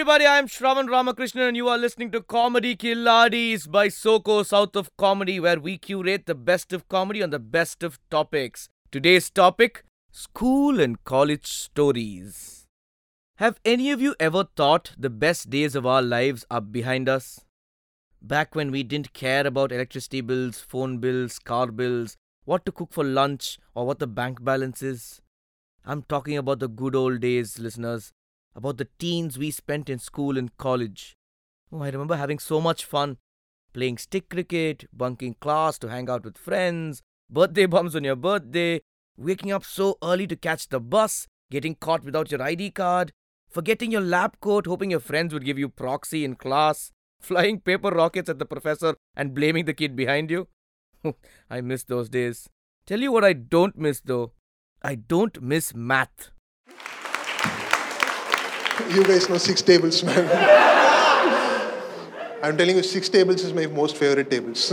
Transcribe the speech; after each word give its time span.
everybody. 0.00 0.26
I'm 0.26 0.46
Shravan 0.48 0.88
Ramakrishnan, 0.88 1.48
and 1.48 1.56
you 1.58 1.68
are 1.68 1.76
listening 1.76 2.10
to 2.12 2.22
Comedy 2.22 2.74
Killadis 2.74 3.70
by 3.70 3.88
SoCo, 3.88 4.46
South 4.46 4.74
of 4.74 4.88
Comedy, 4.96 5.38
where 5.38 5.60
we 5.60 5.76
curate 5.76 6.24
the 6.24 6.34
best 6.34 6.72
of 6.72 6.88
comedy 6.88 7.22
on 7.22 7.28
the 7.28 7.38
best 7.38 7.82
of 7.82 7.98
topics. 8.08 8.70
Today's 8.90 9.28
topic 9.28 9.84
school 10.10 10.80
and 10.80 11.04
college 11.04 11.46
stories. 11.46 12.66
Have 13.36 13.60
any 13.62 13.90
of 13.90 14.00
you 14.00 14.14
ever 14.18 14.44
thought 14.56 14.92
the 14.96 15.10
best 15.10 15.50
days 15.50 15.74
of 15.74 15.84
our 15.84 16.00
lives 16.00 16.46
are 16.50 16.62
behind 16.62 17.06
us? 17.06 17.44
Back 18.22 18.54
when 18.54 18.70
we 18.70 18.82
didn't 18.82 19.12
care 19.12 19.46
about 19.46 19.70
electricity 19.70 20.22
bills, 20.22 20.60
phone 20.60 20.96
bills, 20.96 21.38
car 21.38 21.66
bills, 21.66 22.16
what 22.46 22.64
to 22.64 22.72
cook 22.72 22.94
for 22.94 23.04
lunch, 23.04 23.58
or 23.74 23.86
what 23.86 23.98
the 23.98 24.06
bank 24.06 24.42
balance 24.42 24.82
is. 24.82 25.20
I'm 25.84 26.04
talking 26.04 26.38
about 26.38 26.60
the 26.60 26.68
good 26.68 26.96
old 26.96 27.20
days, 27.20 27.58
listeners, 27.58 28.14
about 28.54 28.78
the 28.78 28.88
teens 28.98 29.38
we 29.38 29.50
spent 29.50 29.88
in 29.88 29.98
school 29.98 30.36
and 30.36 30.56
college. 30.56 31.16
Oh, 31.72 31.82
I 31.82 31.90
remember 31.90 32.16
having 32.16 32.38
so 32.38 32.60
much 32.60 32.84
fun 32.84 33.18
playing 33.72 33.98
stick 33.98 34.28
cricket, 34.28 34.86
bunking 34.92 35.34
class 35.40 35.78
to 35.78 35.88
hang 35.88 36.08
out 36.10 36.24
with 36.24 36.38
friends, 36.38 37.02
birthday 37.30 37.66
bums 37.66 37.94
on 37.94 38.04
your 38.04 38.16
birthday, 38.16 38.80
waking 39.16 39.52
up 39.52 39.64
so 39.64 39.96
early 40.02 40.26
to 40.26 40.36
catch 40.36 40.68
the 40.68 40.80
bus, 40.80 41.26
getting 41.50 41.74
caught 41.74 42.04
without 42.04 42.30
your 42.30 42.42
ID 42.42 42.70
card, 42.70 43.12
forgetting 43.48 43.92
your 43.92 44.00
lab 44.00 44.38
coat, 44.40 44.66
hoping 44.66 44.90
your 44.90 45.00
friends 45.00 45.32
would 45.32 45.44
give 45.44 45.58
you 45.58 45.68
proxy 45.68 46.24
in 46.24 46.34
class, 46.34 46.92
flying 47.20 47.60
paper 47.60 47.90
rockets 47.90 48.28
at 48.28 48.38
the 48.38 48.46
professor 48.46 48.96
and 49.14 49.34
blaming 49.34 49.64
the 49.64 49.74
kid 49.74 49.94
behind 49.94 50.30
you. 50.30 50.48
I 51.50 51.60
miss 51.60 51.84
those 51.84 52.08
days. 52.08 52.48
Tell 52.86 53.00
you 53.00 53.12
what 53.12 53.24
I 53.24 53.32
don't 53.32 53.76
miss 53.76 54.00
though. 54.00 54.32
I 54.82 54.94
don't 54.94 55.40
miss 55.42 55.74
math. 55.74 56.30
You 58.88 59.04
guys 59.04 59.28
know 59.28 59.38
six 59.38 59.62
tables, 59.62 60.02
man. 60.02 60.26
I'm 62.42 62.56
telling 62.56 62.76
you, 62.76 62.82
six 62.82 63.08
tables 63.08 63.44
is 63.44 63.52
my 63.52 63.66
most 63.66 63.96
favorite 63.96 64.30
tables. 64.30 64.72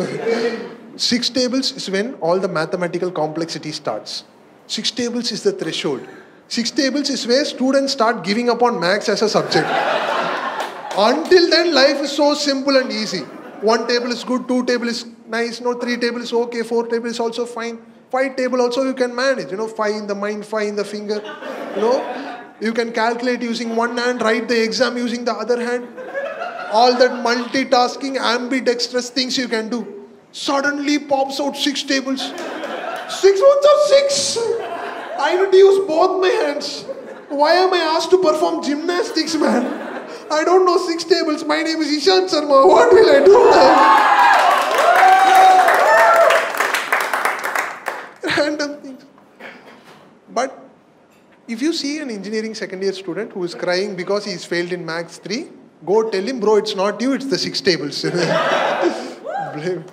six 0.95 1.29
tables 1.29 1.71
is 1.73 1.89
when 1.89 2.13
all 2.15 2.39
the 2.39 2.47
mathematical 2.47 3.11
complexity 3.11 3.71
starts. 3.71 4.23
Six 4.67 4.91
tables 4.91 5.31
is 5.31 5.43
the 5.43 5.51
threshold. 5.51 6.07
Six 6.47 6.71
tables 6.71 7.09
is 7.09 7.27
where 7.27 7.43
students 7.43 7.93
start 7.93 8.23
giving 8.23 8.49
up 8.49 8.63
on 8.63 8.79
maths 8.79 9.09
as 9.09 9.21
a 9.21 9.29
subject. 9.29 9.67
Until 10.97 11.49
then, 11.49 11.73
life 11.73 12.01
is 12.01 12.11
so 12.11 12.33
simple 12.33 12.75
and 12.77 12.91
easy. 12.91 13.19
One 13.61 13.87
table 13.87 14.11
is 14.11 14.23
good, 14.23 14.47
two 14.47 14.65
table 14.65 14.87
is 14.87 15.05
nice, 15.27 15.61
no, 15.61 15.73
three 15.73 15.97
table 15.97 16.21
is 16.21 16.31
okay, 16.31 16.63
four 16.63 16.87
table 16.87 17.07
is 17.07 17.19
also 17.19 17.45
fine. 17.45 17.79
Five 18.09 18.37
table 18.37 18.61
also 18.61 18.83
you 18.83 18.93
can 18.93 19.13
manage, 19.13 19.51
you 19.51 19.57
know, 19.57 19.67
five 19.67 19.95
in 19.95 20.07
the 20.07 20.15
mind, 20.15 20.45
five 20.45 20.69
in 20.69 20.75
the 20.75 20.85
finger, 20.85 21.15
you 21.75 21.81
know. 21.81 22.26
You 22.59 22.73
can 22.73 22.91
calculate 22.91 23.41
using 23.41 23.75
one 23.75 23.97
hand, 23.97 24.21
write 24.21 24.47
the 24.47 24.63
exam 24.63 24.97
using 24.97 25.25
the 25.25 25.33
other 25.33 25.63
hand. 25.63 25.87
All 26.71 26.97
that 26.97 27.11
multitasking, 27.23 28.17
ambidextrous 28.19 29.09
things 29.11 29.37
you 29.37 29.47
can 29.47 29.69
do. 29.69 30.05
Suddenly 30.31 30.99
pops 30.99 31.39
out 31.39 31.55
six 31.55 31.83
tables. 31.83 32.21
Six 32.21 33.39
ones 33.41 33.65
are 33.65 33.87
six. 33.87 34.37
I 35.19 35.35
need 35.39 35.51
to 35.51 35.57
use 35.57 35.87
both 35.87 36.19
my 36.21 36.29
hands. 36.29 36.83
Why 37.29 37.53
am 37.53 37.73
I 37.73 37.77
asked 37.77 38.09
to 38.11 38.17
perform 38.21 38.63
gymnastics, 38.63 39.35
man? 39.35 39.65
I 40.31 40.43
don't 40.43 40.65
know 40.65 40.77
six 40.87 41.03
tables. 41.03 41.43
My 41.45 41.61
name 41.61 41.79
is 41.79 41.89
Ishan 41.89 42.27
Sharma. 42.27 42.67
What 42.67 42.91
will 42.91 43.09
I 43.09 43.23
do 43.23 43.49
now? 48.31 48.37
Random 48.37 48.76
if 51.47 51.61
you 51.61 51.73
see 51.73 51.99
an 51.99 52.09
engineering 52.09 52.53
second 52.53 52.81
year 52.81 52.93
student 52.93 53.31
who 53.31 53.43
is 53.43 53.55
crying 53.55 53.95
because 53.95 54.25
he's 54.25 54.43
failed 54.43 54.73
in 54.73 54.85
Maths 54.85 55.17
3, 55.17 55.47
go 55.85 56.09
tell 56.09 56.23
him, 56.23 56.39
bro, 56.39 56.57
it's 56.57 56.75
not 56.75 56.99
you, 57.01 57.13
it's 57.13 57.25
the 57.25 57.37
six 57.37 57.61
tables. 57.61 58.01
Blame. 59.53 59.85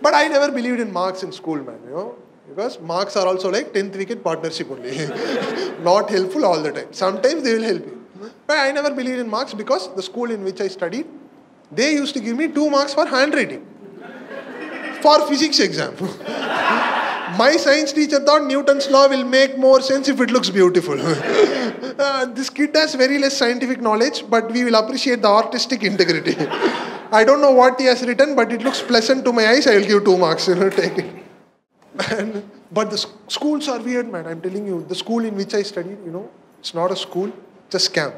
But 0.00 0.14
I 0.14 0.28
never 0.28 0.52
believed 0.52 0.80
in 0.80 0.92
marks 0.92 1.22
in 1.22 1.32
school, 1.32 1.56
man, 1.56 1.80
you 1.84 1.90
know. 1.90 2.14
Because 2.48 2.78
marks 2.80 3.16
are 3.16 3.26
also 3.26 3.50
like 3.50 3.72
10th 3.72 3.96
wicket 3.96 4.22
partnership 4.22 4.70
only. 4.70 4.90
not 5.82 6.10
helpful 6.10 6.44
all 6.44 6.62
the 6.62 6.72
time. 6.72 6.92
Sometimes 6.92 7.42
they 7.42 7.54
will 7.54 7.62
help 7.62 7.86
you. 7.86 8.02
But 8.46 8.58
I 8.58 8.70
never 8.72 8.90
believed 8.90 9.18
in 9.18 9.28
marks 9.28 9.54
because 9.54 9.94
the 9.94 10.02
school 10.02 10.30
in 10.30 10.44
which 10.44 10.60
I 10.60 10.68
studied, 10.68 11.06
they 11.70 11.92
used 11.92 12.14
to 12.14 12.20
give 12.20 12.36
me 12.36 12.48
two 12.48 12.68
marks 12.70 12.94
for 12.94 13.06
handwriting. 13.06 13.66
For 15.00 15.26
physics 15.26 15.58
exam. 15.58 15.96
My 17.38 17.56
science 17.56 17.92
teacher 17.92 18.20
thought 18.20 18.44
Newton's 18.44 18.88
law 18.90 19.08
will 19.08 19.24
make 19.24 19.56
more 19.56 19.80
sense 19.80 20.08
if 20.08 20.20
it 20.20 20.30
looks 20.30 20.50
beautiful. 20.50 21.00
uh, 21.00 22.26
this 22.26 22.50
kid 22.50 22.74
has 22.74 22.94
very 22.94 23.18
less 23.18 23.36
scientific 23.36 23.80
knowledge, 23.80 24.24
but 24.28 24.50
we 24.50 24.64
will 24.64 24.74
appreciate 24.74 25.22
the 25.22 25.28
artistic 25.28 25.82
integrity. 25.82 26.36
I 27.12 27.24
don't 27.24 27.40
know 27.40 27.52
what 27.52 27.80
he 27.80 27.86
has 27.86 28.02
written, 28.02 28.34
but 28.34 28.52
it 28.52 28.62
looks 28.62 28.82
pleasant 28.82 29.24
to 29.24 29.32
my 29.32 29.46
eyes. 29.48 29.66
I 29.66 29.76
will 29.76 29.86
give 29.86 30.04
two 30.04 30.16
marks. 30.18 30.48
You 30.48 30.56
know, 30.56 30.70
take 30.70 30.98
it. 30.98 31.14
And, 32.10 32.48
but 32.70 32.90
the 32.90 32.98
schools 33.28 33.68
are 33.68 33.78
weird, 33.78 34.10
man. 34.10 34.26
I'm 34.26 34.40
telling 34.40 34.66
you. 34.66 34.84
The 34.88 34.94
school 34.94 35.24
in 35.24 35.36
which 35.36 35.52
I 35.54 35.62
studied, 35.62 35.98
you 36.04 36.10
know, 36.10 36.30
it's 36.58 36.74
not 36.74 36.90
a 36.90 36.96
school, 36.96 37.30
it's 37.66 37.86
a 37.86 37.90
scam. 37.90 38.14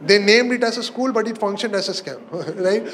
They 0.00 0.18
named 0.18 0.52
it 0.52 0.64
as 0.64 0.78
a 0.78 0.82
school, 0.82 1.12
but 1.12 1.28
it 1.28 1.36
functioned 1.38 1.74
as 1.74 1.88
a 1.88 1.92
scam, 1.92 2.20
right? 2.64 2.88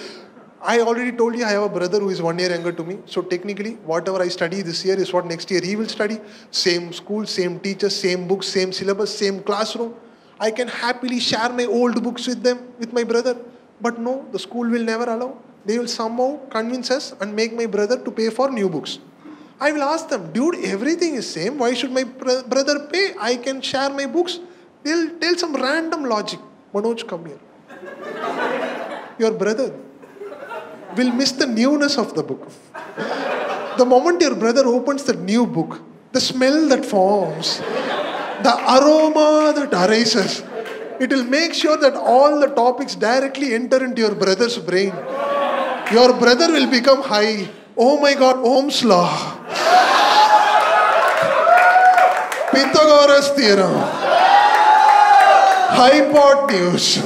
I 0.62 0.80
already 0.80 1.12
told 1.16 1.36
you 1.36 1.44
I 1.44 1.52
have 1.52 1.62
a 1.62 1.68
brother 1.70 2.00
who 2.00 2.10
is 2.10 2.20
one 2.20 2.38
year 2.38 2.50
younger 2.50 2.72
to 2.72 2.84
me. 2.84 2.98
So 3.06 3.22
technically, 3.22 3.74
whatever 3.84 4.20
I 4.20 4.28
study 4.28 4.60
this 4.60 4.84
year 4.84 4.96
is 4.98 5.10
what 5.12 5.24
next 5.24 5.50
year 5.50 5.62
he 5.62 5.74
will 5.74 5.88
study. 5.88 6.20
Same 6.50 6.92
school, 6.92 7.24
same 7.26 7.58
teachers, 7.60 7.96
same 7.96 8.28
books, 8.28 8.46
same 8.46 8.70
syllabus, 8.70 9.16
same 9.16 9.42
classroom. 9.42 9.94
I 10.38 10.50
can 10.50 10.68
happily 10.68 11.18
share 11.18 11.48
my 11.50 11.64
old 11.64 12.02
books 12.02 12.26
with 12.26 12.42
them, 12.42 12.68
with 12.78 12.92
my 12.92 13.04
brother. 13.04 13.38
But 13.80 13.98
no, 13.98 14.26
the 14.32 14.38
school 14.38 14.68
will 14.68 14.84
never 14.84 15.04
allow. 15.04 15.38
They 15.64 15.78
will 15.78 15.88
somehow 15.88 16.40
convince 16.50 16.90
us 16.90 17.14
and 17.20 17.34
make 17.34 17.54
my 17.54 17.66
brother 17.66 17.98
to 17.98 18.10
pay 18.10 18.28
for 18.28 18.50
new 18.50 18.68
books. 18.68 18.98
I 19.58 19.72
will 19.72 19.82
ask 19.82 20.08
them, 20.08 20.32
dude, 20.32 20.56
everything 20.64 21.14
is 21.14 21.30
same. 21.30 21.58
Why 21.58 21.72
should 21.74 21.92
my 21.92 22.04
br- 22.04 22.42
brother 22.46 22.86
pay? 22.92 23.14
I 23.18 23.36
can 23.36 23.62
share 23.62 23.90
my 23.90 24.06
books. 24.06 24.40
They'll 24.82 25.18
tell 25.18 25.36
some 25.36 25.54
random 25.54 26.04
logic. 26.04 26.40
Manoj, 26.74 27.06
come 27.06 27.26
here. 27.26 27.40
Your 29.18 29.32
brother 29.32 29.74
will 30.96 31.12
miss 31.12 31.32
the 31.32 31.46
newness 31.46 31.96
of 31.98 32.14
the 32.14 32.22
book. 32.22 32.50
The 33.78 33.84
moment 33.84 34.20
your 34.20 34.34
brother 34.34 34.66
opens 34.66 35.04
the 35.04 35.14
new 35.14 35.46
book, 35.46 35.80
the 36.12 36.20
smell 36.20 36.68
that 36.68 36.84
forms, 36.84 37.58
the 37.58 38.54
aroma 38.76 39.52
that 39.56 39.72
arises, 39.72 40.42
it 40.98 41.10
will 41.10 41.24
make 41.24 41.54
sure 41.54 41.76
that 41.78 41.94
all 41.94 42.40
the 42.40 42.48
topics 42.48 42.94
directly 42.94 43.54
enter 43.54 43.82
into 43.82 44.02
your 44.02 44.14
brother's 44.14 44.58
brain. 44.58 44.92
Your 45.92 46.12
brother 46.12 46.52
will 46.52 46.70
become 46.70 47.02
high. 47.02 47.48
Oh 47.76 47.98
my 48.00 48.14
God, 48.14 48.36
Ohm's 48.44 48.84
law. 48.84 49.08
Pythagoras 52.52 53.30
theorem. 53.30 53.74
Hypotenuse. 55.72 56.98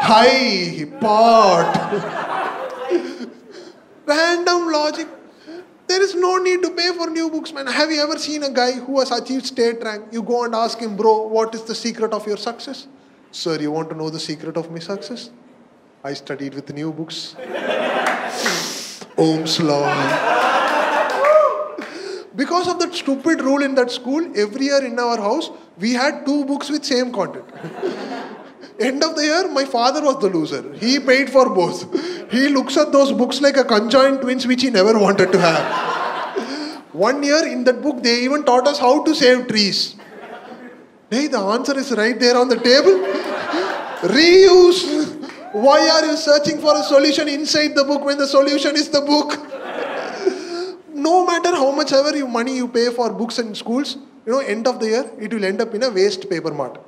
High 0.00 0.86
pot 1.00 2.27
random 4.08 4.72
logic. 4.72 5.08
There 5.86 6.02
is 6.02 6.14
no 6.14 6.36
need 6.36 6.62
to 6.62 6.70
pay 6.70 6.92
for 6.92 7.08
new 7.08 7.30
books, 7.30 7.52
man. 7.52 7.66
Have 7.66 7.90
you 7.90 8.02
ever 8.02 8.18
seen 8.18 8.42
a 8.42 8.50
guy 8.50 8.72
who 8.72 8.98
has 9.00 9.10
achieved 9.10 9.46
state 9.46 9.82
rank? 9.82 10.04
You 10.12 10.22
go 10.22 10.44
and 10.44 10.54
ask 10.54 10.78
him, 10.78 10.96
bro, 10.96 11.22
what 11.28 11.54
is 11.54 11.62
the 11.62 11.74
secret 11.74 12.12
of 12.12 12.26
your 12.26 12.36
success? 12.36 12.86
Sir, 13.30 13.58
you 13.60 13.70
want 13.70 13.88
to 13.90 13.96
know 13.96 14.10
the 14.10 14.20
secret 14.20 14.56
of 14.56 14.70
my 14.70 14.78
success? 14.80 15.30
I 16.04 16.12
studied 16.14 16.54
with 16.54 16.72
new 16.72 16.92
books. 16.92 17.34
Ohm's 19.18 19.60
law. 19.60 19.84
because 22.36 22.68
of 22.68 22.78
that 22.78 22.94
stupid 22.94 23.40
rule 23.40 23.62
in 23.62 23.74
that 23.74 23.90
school, 23.90 24.30
every 24.36 24.66
year 24.66 24.84
in 24.84 24.98
our 24.98 25.16
house, 25.16 25.50
we 25.78 25.92
had 25.92 26.24
two 26.24 26.44
books 26.44 26.70
with 26.70 26.84
same 26.84 27.12
content. 27.12 27.44
End 28.78 29.02
of 29.02 29.16
the 29.16 29.22
year, 29.22 29.48
my 29.48 29.64
father 29.64 30.00
was 30.02 30.20
the 30.20 30.28
loser. 30.28 30.72
He 30.74 31.00
paid 31.00 31.30
for 31.30 31.52
both. 31.52 31.82
He 32.30 32.48
looks 32.48 32.76
at 32.76 32.92
those 32.92 33.12
books 33.12 33.40
like 33.40 33.56
a 33.56 33.64
conjoined 33.64 34.20
twins 34.20 34.46
which 34.46 34.62
he 34.62 34.70
never 34.70 34.98
wanted 34.98 35.32
to 35.32 35.38
have. 35.40 36.84
One 36.92 37.22
year 37.22 37.46
in 37.46 37.64
that 37.64 37.82
book, 37.82 38.02
they 38.02 38.22
even 38.22 38.44
taught 38.44 38.68
us 38.68 38.78
how 38.78 39.02
to 39.02 39.14
save 39.14 39.48
trees. 39.48 39.96
Hey, 41.10 41.26
the 41.26 41.38
answer 41.38 41.76
is 41.76 41.90
right 41.92 42.18
there 42.18 42.36
on 42.36 42.48
the 42.48 42.56
table. 42.56 42.98
Reuse. 44.14 45.16
Why 45.52 45.88
are 45.88 46.04
you 46.04 46.16
searching 46.16 46.60
for 46.60 46.76
a 46.76 46.82
solution 46.82 47.28
inside 47.28 47.74
the 47.74 47.84
book 47.84 48.04
when 48.04 48.18
the 48.18 48.26
solution 48.26 48.76
is 48.76 48.90
the 48.90 49.00
book? 49.00 49.32
no 50.94 51.24
matter 51.26 51.50
how 51.50 51.70
much 51.72 51.92
ever 51.92 52.16
you 52.16 52.26
money 52.26 52.56
you 52.56 52.68
pay 52.68 52.90
for 52.90 53.12
books 53.12 53.38
and 53.38 53.56
schools, 53.56 53.96
you 54.26 54.32
know, 54.32 54.40
end 54.40 54.66
of 54.66 54.78
the 54.80 54.86
year, 54.86 55.10
it 55.18 55.32
will 55.32 55.44
end 55.44 55.60
up 55.60 55.74
in 55.74 55.82
a 55.82 55.90
waste 55.90 56.28
paper 56.28 56.52
mart. 56.52 56.78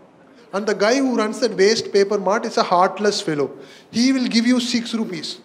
And 0.53 0.67
the 0.67 0.75
guy 0.75 0.97
who 0.97 1.17
runs 1.17 1.39
that 1.41 1.57
waste 1.57 1.93
paper 1.93 2.19
mart 2.19 2.45
is 2.45 2.57
a 2.57 2.63
heartless 2.63 3.21
fellow. 3.21 3.51
He 3.93 4.13
will 4.13 4.27
give 4.27 4.47
you 4.47 4.59
six 4.59 4.93
rupees. 4.95 5.39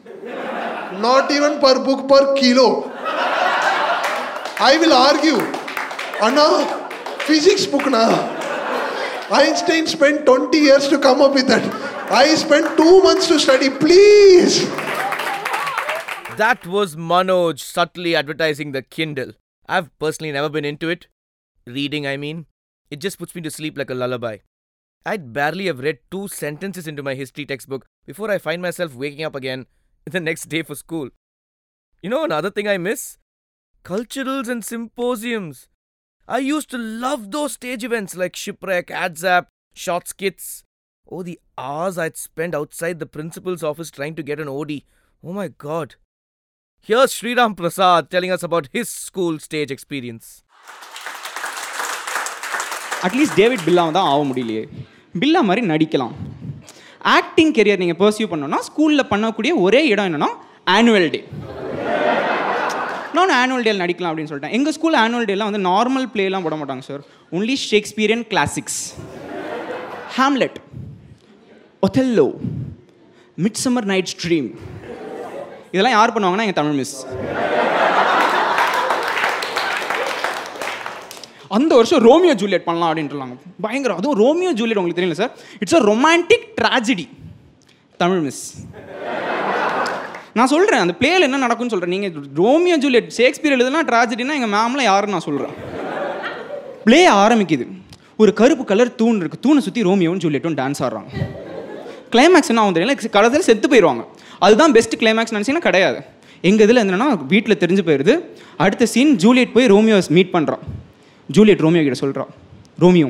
Not 0.99 1.29
even 1.31 1.59
per 1.59 1.83
book, 1.83 2.07
per 2.07 2.35
kilo. 2.35 2.91
I 4.57 4.77
will 4.79 4.93
argue. 4.93 5.39
Anna, 6.23 6.89
physics 7.19 7.67
book 7.67 7.85
na. 7.85 8.05
Einstein 9.29 9.85
spent 9.85 10.25
20 10.25 10.57
years 10.57 10.87
to 10.87 10.97
come 10.97 11.21
up 11.21 11.33
with 11.33 11.47
that. 11.47 11.63
I 12.11 12.33
spent 12.35 12.77
two 12.77 13.03
months 13.03 13.27
to 13.27 13.39
study, 13.39 13.69
please. 13.69 14.65
That 16.37 16.65
was 16.65 16.95
Manoj 16.95 17.59
subtly 17.59 18.15
advertising 18.15 18.71
the 18.71 18.81
Kindle. 18.81 19.33
I've 19.67 19.97
personally 19.99 20.31
never 20.31 20.49
been 20.49 20.65
into 20.65 20.89
it. 20.89 21.07
Reading, 21.65 22.05
I 22.07 22.17
mean. 22.17 22.45
It 22.89 22.99
just 22.99 23.17
puts 23.17 23.35
me 23.35 23.41
to 23.41 23.51
sleep 23.51 23.77
like 23.77 23.89
a 23.89 23.95
lullaby. 23.95 24.37
I'd 25.06 25.32
barely 25.32 25.66
have 25.66 25.80
read 25.80 25.98
two 26.10 26.28
sentences 26.28 26.86
into 26.86 27.02
my 27.02 27.14
history 27.14 27.46
textbook 27.46 27.86
before 28.06 28.30
I 28.30 28.38
find 28.38 28.60
myself 28.60 28.94
waking 28.94 29.24
up 29.24 29.34
again 29.34 29.66
the 30.04 30.20
next 30.20 30.48
day 30.48 30.62
for 30.62 30.74
school. 30.74 31.08
You 32.02 32.10
know 32.10 32.24
another 32.24 32.50
thing 32.50 32.68
I 32.68 32.76
miss? 32.78 33.18
Culturals 33.82 34.48
and 34.48 34.64
symposiums. 34.64 35.68
I 36.28 36.38
used 36.38 36.70
to 36.70 36.78
love 36.78 37.30
those 37.30 37.54
stage 37.54 37.82
events 37.82 38.14
like 38.14 38.36
Shipwreck, 38.36 38.88
AdZap, 38.88 39.46
Short 39.74 40.06
Skits. 40.06 40.64
Oh, 41.10 41.22
the 41.22 41.40
hours 41.58 41.98
I'd 41.98 42.16
spend 42.16 42.54
outside 42.54 42.98
the 42.98 43.06
principal's 43.06 43.62
office 43.62 43.90
trying 43.90 44.14
to 44.16 44.22
get 44.22 44.38
an 44.38 44.48
OD. 44.48 44.82
Oh 45.24 45.32
my 45.32 45.48
god. 45.48 45.96
Here's 46.80 47.12
Sriram 47.12 47.56
Prasad 47.56 48.10
telling 48.10 48.30
us 48.30 48.42
about 48.42 48.68
his 48.72 48.88
school 48.88 49.38
stage 49.38 49.70
experience. 49.70 50.42
At least 53.06 53.36
David 53.40 53.62
பில்லாவை 53.66 53.92
தான் 53.96 54.08
ஆக 54.12 54.22
முடியலையே 54.30 54.64
பில்லா 55.21 55.41
மாதிரி 55.49 55.61
நடிக்கலாம். 55.73 56.13
Acting 57.17 57.53
career 57.57 57.81
நீங்கள் 57.83 57.99
pursue 58.03 58.25
பண்ணோன்னா 58.31 58.59
ஸ்கூலில் 58.67 59.09
பண்ணக்கூடிய 59.11 59.51
ஒரே 59.65 59.81
இடம் 59.93 60.07
என்னென்னா 60.09 60.29
ஆனுவல் 60.75 61.09
டே 61.15 61.21
நான் 63.17 63.33
ஆனுவல் 63.41 63.65
டேல 63.65 63.81
நடிக்கலாம் 63.83 64.11
அப்படின்னு 64.11 64.31
சொல்லிட்டேன். 64.31 64.55
எங்கள் 64.57 64.73
ஸ்கூல் 64.77 64.97
ஆனுவல் 65.01 65.27
டேலாம் 65.29 65.49
வந்து 65.49 65.61
நார்மல் 65.71 66.07
பிளேலாம் 66.13 66.45
போட 66.45 66.55
மாட்டாங்க 66.61 66.83
sir 66.87 67.03
only 67.37 67.55
Shakespearean 67.69 68.25
classics 68.31 68.79
Hamlet 70.17 70.57
Othello 71.87 72.27
midsummer 73.63 73.87
night 73.91 74.11
stream 74.15 74.49
இதெல்லாம் 75.73 75.95
யார் 75.97 76.13
பண்ணுவாங்கன்னா 76.15 76.45
எங்கள் 76.47 76.59
தமிழ் 76.61 76.77
மிஸ் 76.81 76.95
அந்த 81.57 81.71
வருஷம் 81.79 82.01
ரோமியோ 82.09 82.33
ஜூலியட் 82.41 82.65
பண்ணலாம் 82.67 82.89
அப்படின்ட்டுலாங்க 82.89 83.35
பயங்கரம். 83.65 83.97
அதுவும் 84.01 84.19
ரோமியோ 84.23 84.51
ஜூலியட் 84.59 84.79
உங்களுக்கு 84.81 84.99
தெரியல 85.01 85.17
sir? 85.21 85.31
It's 85.63 85.77
a 85.79 85.81
romantic 85.91 86.45
tragedy 86.59 87.05
Tamil 88.03 88.21
miss 88.27 88.43
நான் 90.37 90.51
சொல்கிறேன் 90.53 90.81
அந்த 90.83 90.93
பிளேயில் 90.99 91.25
என்ன 91.27 91.37
நடக்கும்னு 91.43 91.73
சொல்கிறேன் 91.73 91.93
நீங்கள் 91.95 92.23
ரோமியோ 92.43 92.77
ஜூலியட் 92.85 93.09
ஷேக்ஸ்பியர் 93.17 93.55
எழுதுனா 93.57 93.81
ட்ராஜடினா 93.91 94.37
எங்கள் 94.39 94.53
மேம்லாம் 94.55 94.89
யாருன்னு 94.91 95.15
நான் 95.15 95.27
சொல்கிறேன் 95.27 95.53
ப்ளே 96.87 96.99
ஆரம்பிக்குது. 97.23 97.65
ஒரு 98.23 98.31
கருப்பு 98.39 98.63
கலர் 98.71 98.91
தூண் 99.01 99.21
இருக்குது 99.21 99.43
தூணை 99.45 99.61
சுற்றி 99.67 99.81
ரோமியோவும் 99.89 100.21
ஜூலியட்டும் 100.23 100.57
டான்ஸ் 100.59 100.81
ஆடுறாங்க. 100.85 101.09
கிளைமேக்ஸ் 102.13 102.51
என்ன 102.51 102.61
ஆகும் 102.63 102.75
தெரியல 102.77 102.95
கடைசியில் 103.15 103.47
செத்து 103.49 103.67
போயிடுவாங்க 103.71 104.03
அதுதான் 104.45 104.73
பெஸ்ட் 104.77 104.95
கிளைமேக்ஸ் 105.01 105.33
நினச்சிங்கன்னா 105.35 105.65
கிடையாது. 105.67 105.99
எங்கள் 106.49 106.65
இதில் 106.67 106.81
என்னன்னா 106.83 107.07
வீட்டில் 107.33 107.59
தெரிஞ்சு 107.63 107.83
போயிடுது 107.87 108.13
அடுத்த 108.63 108.87
சீன் 108.93 109.13
ஜூலியட் 109.23 109.53
போய் 109.55 109.69
ரோமியோஸ் 109.73 110.09
மீட் 110.17 110.33
பண்ணுறான் 110.35 110.63
ஜூலியட் 111.29 111.63
ரோமியோ 111.65 111.83
கிட்ட 111.85 111.97
சொல்கிறான் 112.01 112.31
ரோமியோ 112.83 113.07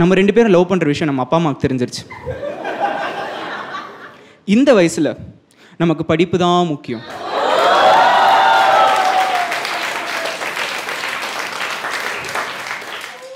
நம்ம 0.00 0.14
ரெண்டு 0.18 0.32
பேரும் 0.36 0.54
லவ் 0.54 0.70
பண்ணுற 0.70 0.86
விஷயம் 0.92 1.10
நம்ம 1.10 1.22
அப்பா 1.24 1.36
அம்மாவுக்கு 1.38 1.64
தெரிஞ்சிருச்சு. 1.66 2.02
இந்த 4.54 4.70
வயசில் 4.78 5.10
நமக்கு 5.82 6.04
படிப்பு 6.10 6.36
தான் 6.42 6.70
முக்கியம். 6.70 7.02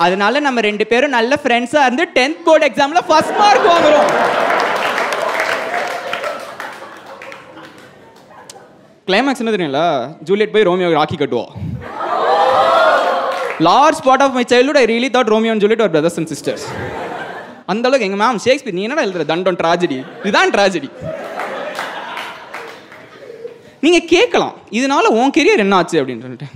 அதனால 0.05 0.41
நம்ம 0.46 0.61
ரெண்டு 0.69 0.85
பேரும் 0.93 1.14
நல்ல 1.19 1.38
ஃப்ரெண்ட்ஸாக 1.43 1.87
இருந்து 1.88 2.06
டென்த் 2.17 2.43
போர்டு 2.46 2.67
எக்ஸாமில் 2.70 3.06
ஃபஸ்ட் 3.11 3.37
மார்க் 3.43 3.69
வாங்குறோம். 3.73 4.11
கிளைமேக்ஸ் 9.08 9.43
என்ன 9.43 9.52
தெரியுங்களா 9.55 9.87
ஜூலியட் 10.29 10.52
போய் 10.56 10.69
ரோமியோ 10.70 10.91
ராக்கி 10.99 11.19
கட்டுவோம் 11.23 11.52
large 13.68 14.00
part 14.06 14.22
of 14.24 14.34
my 14.36 14.44
childhood 14.52 14.80
I 14.82 14.86
really 14.92 15.10
thought 15.16 15.32
Romeo 15.34 15.52
சொல்லிட்டு 15.64 15.86
ஒரு 15.86 15.94
பிரதர்ஸ் 15.96 16.18
அண்ட் 16.20 16.30
சிஸ்டர்ஸ் 16.32 16.64
அந்த 17.72 17.84
அளவுக்கு 17.88 18.06
எங்கள் 18.08 18.22
மேம் 18.24 18.40
ஷேக்ஸ்பியர் 18.46 18.76
நீ 18.78 18.82
என்னடா 18.86 19.04
எழுதுற? 19.06 19.24
தண்டம் 19.32 19.58
ட்ராஜடி 19.60 19.98
இதுதான் 20.24 20.52
ட்ராஜடி 20.56 20.90
நீங்கள் 23.84 24.08
கேட்கலாம். 24.12 24.54
இதனால 24.78 25.06
உன் 25.20 25.32
கெரியர் 25.36 25.62
என்ன 25.64 25.76
ஆச்சு 25.78 25.96
அப்படின்னு 26.00 26.24
சொல்லிட்டு. 26.24 26.46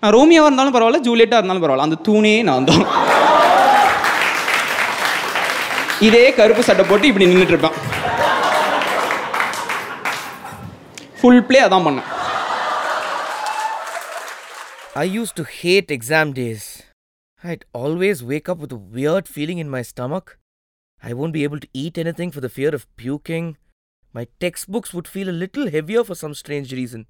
நான் 0.00 0.14
ரோமியோவாக 0.16 0.48
இருந்தாலும் 0.48 0.74
பரவாயில்ல 0.76 1.00
ஜூலியட்டாக 1.08 1.40
இருந்தாலும் 1.40 1.64
பரவாயில்ல. 1.64 1.86
அந்த 1.88 1.98
தூணே 2.08 2.32
நான் 2.48 2.68
தான். 2.70 2.84
இதே 6.08 6.24
கருப்பு 6.38 6.62
சட்டை 6.68 6.84
போட்டு 6.88 7.10
இப்படி 7.10 7.28
நின்றுட்டு 7.32 7.54
இருப்பேன். 7.54 7.76
ஃபுல் 11.20 11.44
ப்ளே 11.50 11.60
அதான் 11.66 11.86
பண்ணேன். 11.88 12.08
I 14.94 15.04
used 15.04 15.36
to 15.36 15.44
hate 15.44 15.90
exam 15.90 16.34
days. 16.34 16.82
I'd 17.42 17.64
always 17.72 18.22
wake 18.22 18.50
up 18.50 18.58
with 18.58 18.72
a 18.72 18.76
weird 18.76 19.26
feeling 19.26 19.56
in 19.56 19.70
my 19.70 19.80
stomach. 19.80 20.38
I 21.02 21.14
won't 21.14 21.32
be 21.32 21.44
able 21.44 21.60
to 21.60 21.68
eat 21.72 21.96
anything 21.96 22.30
for 22.30 22.42
the 22.42 22.50
fear 22.50 22.74
of 22.74 22.86
puking. 22.98 23.56
My 24.12 24.26
textbooks 24.38 24.92
would 24.92 25.08
feel 25.08 25.30
a 25.30 25.40
little 25.42 25.70
heavier 25.70 26.04
for 26.04 26.14
some 26.14 26.34
strange 26.34 26.74
reason. 26.74 27.06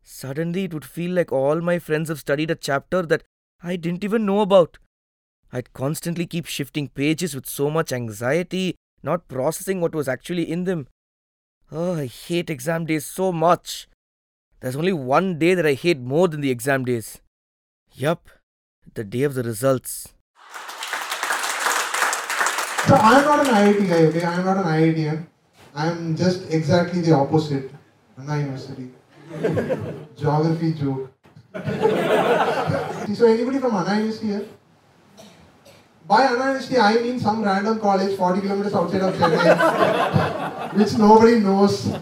Suddenly, 0.00 0.64
it 0.64 0.72
would 0.72 0.84
feel 0.84 1.10
like 1.10 1.32
all 1.32 1.60
my 1.60 1.80
friends 1.80 2.08
have 2.08 2.20
studied 2.20 2.52
a 2.52 2.54
chapter 2.54 3.02
that 3.02 3.24
I 3.64 3.74
didn't 3.74 4.04
even 4.04 4.24
know 4.24 4.40
about. 4.40 4.78
I'd 5.52 5.72
constantly 5.72 6.24
keep 6.24 6.46
shifting 6.46 6.86
pages 6.86 7.34
with 7.34 7.46
so 7.46 7.68
much 7.68 7.92
anxiety, 7.92 8.76
not 9.02 9.26
processing 9.26 9.80
what 9.80 9.92
was 9.92 10.06
actually 10.06 10.48
in 10.48 10.64
them. 10.64 10.86
Oh, 11.72 11.96
I 11.96 12.06
hate 12.06 12.48
exam 12.48 12.86
days 12.86 13.06
so 13.06 13.32
much. 13.32 13.88
There's 14.60 14.74
only 14.74 14.92
one 14.92 15.38
day 15.38 15.54
that 15.54 15.64
I 15.64 15.74
hate 15.74 16.00
more 16.00 16.26
than 16.26 16.40
the 16.40 16.50
exam 16.50 16.84
days. 16.84 17.20
Yup, 17.92 18.28
the 18.94 19.04
day 19.04 19.22
of 19.22 19.34
the 19.34 19.44
results. 19.44 20.08
So 22.88 22.94
I'm 22.94 23.24
not 23.24 23.46
an 23.46 23.54
IIT 23.54 23.88
guy, 23.88 24.02
okay? 24.06 24.24
I'm 24.24 24.44
not 24.44 24.56
an 24.56 24.64
IITian. 24.64 25.26
I'm 25.74 26.16
just 26.16 26.50
exactly 26.50 27.02
the 27.02 27.12
opposite. 27.12 27.70
Anna 28.18 28.38
University. 28.38 28.90
Geography 30.16 30.72
joke. 30.72 31.12
so 33.14 33.26
anybody 33.26 33.58
from 33.58 33.76
Anna 33.76 33.96
University 34.00 34.26
here? 34.26 34.46
By 36.08 36.30
University, 36.30 36.78
I 36.78 36.94
mean 37.02 37.20
some 37.20 37.42
random 37.44 37.78
college 37.80 38.16
40 38.16 38.40
kilometers 38.40 38.72
outside 38.72 39.02
of 39.02 39.14
Chennai, 39.14 40.72
which 40.78 40.96
nobody 40.96 41.38
knows. 41.40 41.92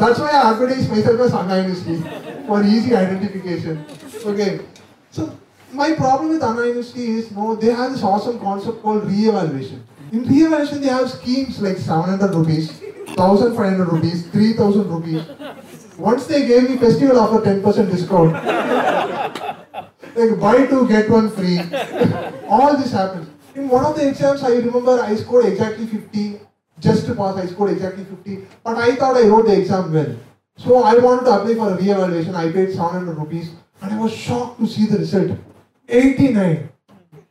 That's 0.00 0.18
why 0.18 0.30
I 0.30 0.50
advertise 0.50 0.88
myself 0.88 1.20
as 1.20 1.32
Anna 1.32 1.62
University 1.62 2.02
for 2.48 2.64
easy 2.64 2.96
identification. 2.96 3.84
Okay. 4.24 4.60
So 5.12 5.38
my 5.72 5.92
problem 5.94 6.30
with 6.30 6.42
Anna 6.42 6.66
University 6.66 7.06
is, 7.18 7.30
no, 7.30 7.54
they 7.54 7.72
have 7.72 7.92
this 7.92 8.02
awesome 8.02 8.40
concept 8.40 8.82
called 8.82 9.06
re-evaluation. 9.06 9.86
In 10.10 10.24
re-evaluation, 10.24 10.80
they 10.80 10.88
have 10.88 11.08
schemes 11.08 11.62
like 11.62 11.76
700 11.76 12.34
rupees, 12.34 12.80
1500 13.14 13.92
rupees, 13.92 14.26
3000 14.26 14.90
rupees. 14.90 15.22
Once 15.98 16.26
they 16.26 16.48
gave 16.48 16.68
me 16.68 16.78
festival 16.78 17.16
offer 17.20 17.40
10% 17.48 17.90
discount. 17.92 18.32
like 20.16 20.40
buy 20.40 20.66
two, 20.66 20.88
get 20.88 21.08
one 21.08 21.30
free. 21.30 21.60
All 22.48 22.76
this 22.76 22.90
happens. 22.90 23.31
In 23.54 23.68
one 23.68 23.84
of 23.84 23.96
the 23.96 24.08
exams, 24.08 24.42
I 24.42 24.54
remember 24.54 25.00
I 25.00 25.14
scored 25.14 25.44
exactly 25.44 25.86
50. 25.86 26.40
Just 26.80 27.06
to 27.06 27.14
pass, 27.14 27.36
I 27.36 27.46
scored 27.46 27.70
exactly 27.70 28.04
50. 28.04 28.46
But 28.64 28.78
I 28.78 28.96
thought 28.96 29.16
I 29.16 29.26
wrote 29.28 29.46
the 29.46 29.58
exam 29.60 29.92
well. 29.92 30.16
So 30.56 30.82
I 30.82 30.94
wanted 30.94 31.26
to 31.26 31.32
apply 31.32 31.54
for 31.54 31.70
a 31.70 31.76
re-evaluation. 31.76 32.34
I 32.34 32.50
paid 32.50 32.70
700 32.70 33.14
rupees. 33.14 33.50
And 33.82 33.92
I 33.92 33.98
was 33.98 34.14
shocked 34.14 34.58
to 34.60 34.66
see 34.66 34.86
the 34.86 34.98
result. 34.98 35.38
89. 35.88 36.68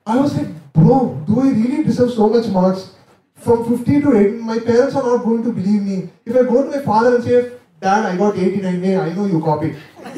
I 0.06 0.18
was 0.18 0.38
like, 0.38 0.48
bro, 0.74 1.24
do 1.26 1.40
I 1.40 1.50
really 1.50 1.84
deserve 1.84 2.12
so 2.12 2.30
much 2.30 2.48
marks? 2.48 2.94
From 3.36 3.68
50 3.78 4.02
to 4.02 4.18
80, 4.18 4.32
my 4.44 4.60
parents 4.60 4.96
are 4.96 5.04
not 5.04 5.24
going 5.26 5.44
to 5.44 5.52
believe 5.52 5.82
me. 5.82 6.10
If 6.26 6.36
I 6.36 6.44
go 6.44 6.64
to 6.64 6.70
my 6.70 6.84
father 6.84 7.16
and 7.16 7.24
say, 7.24 7.52
Dad, 7.80 8.06
I 8.06 8.16
got 8.16 8.38
89, 8.38 8.84
hey, 8.84 8.98
I 8.98 9.14
know 9.14 9.26
you 9.26 9.42
copied. 9.42 9.76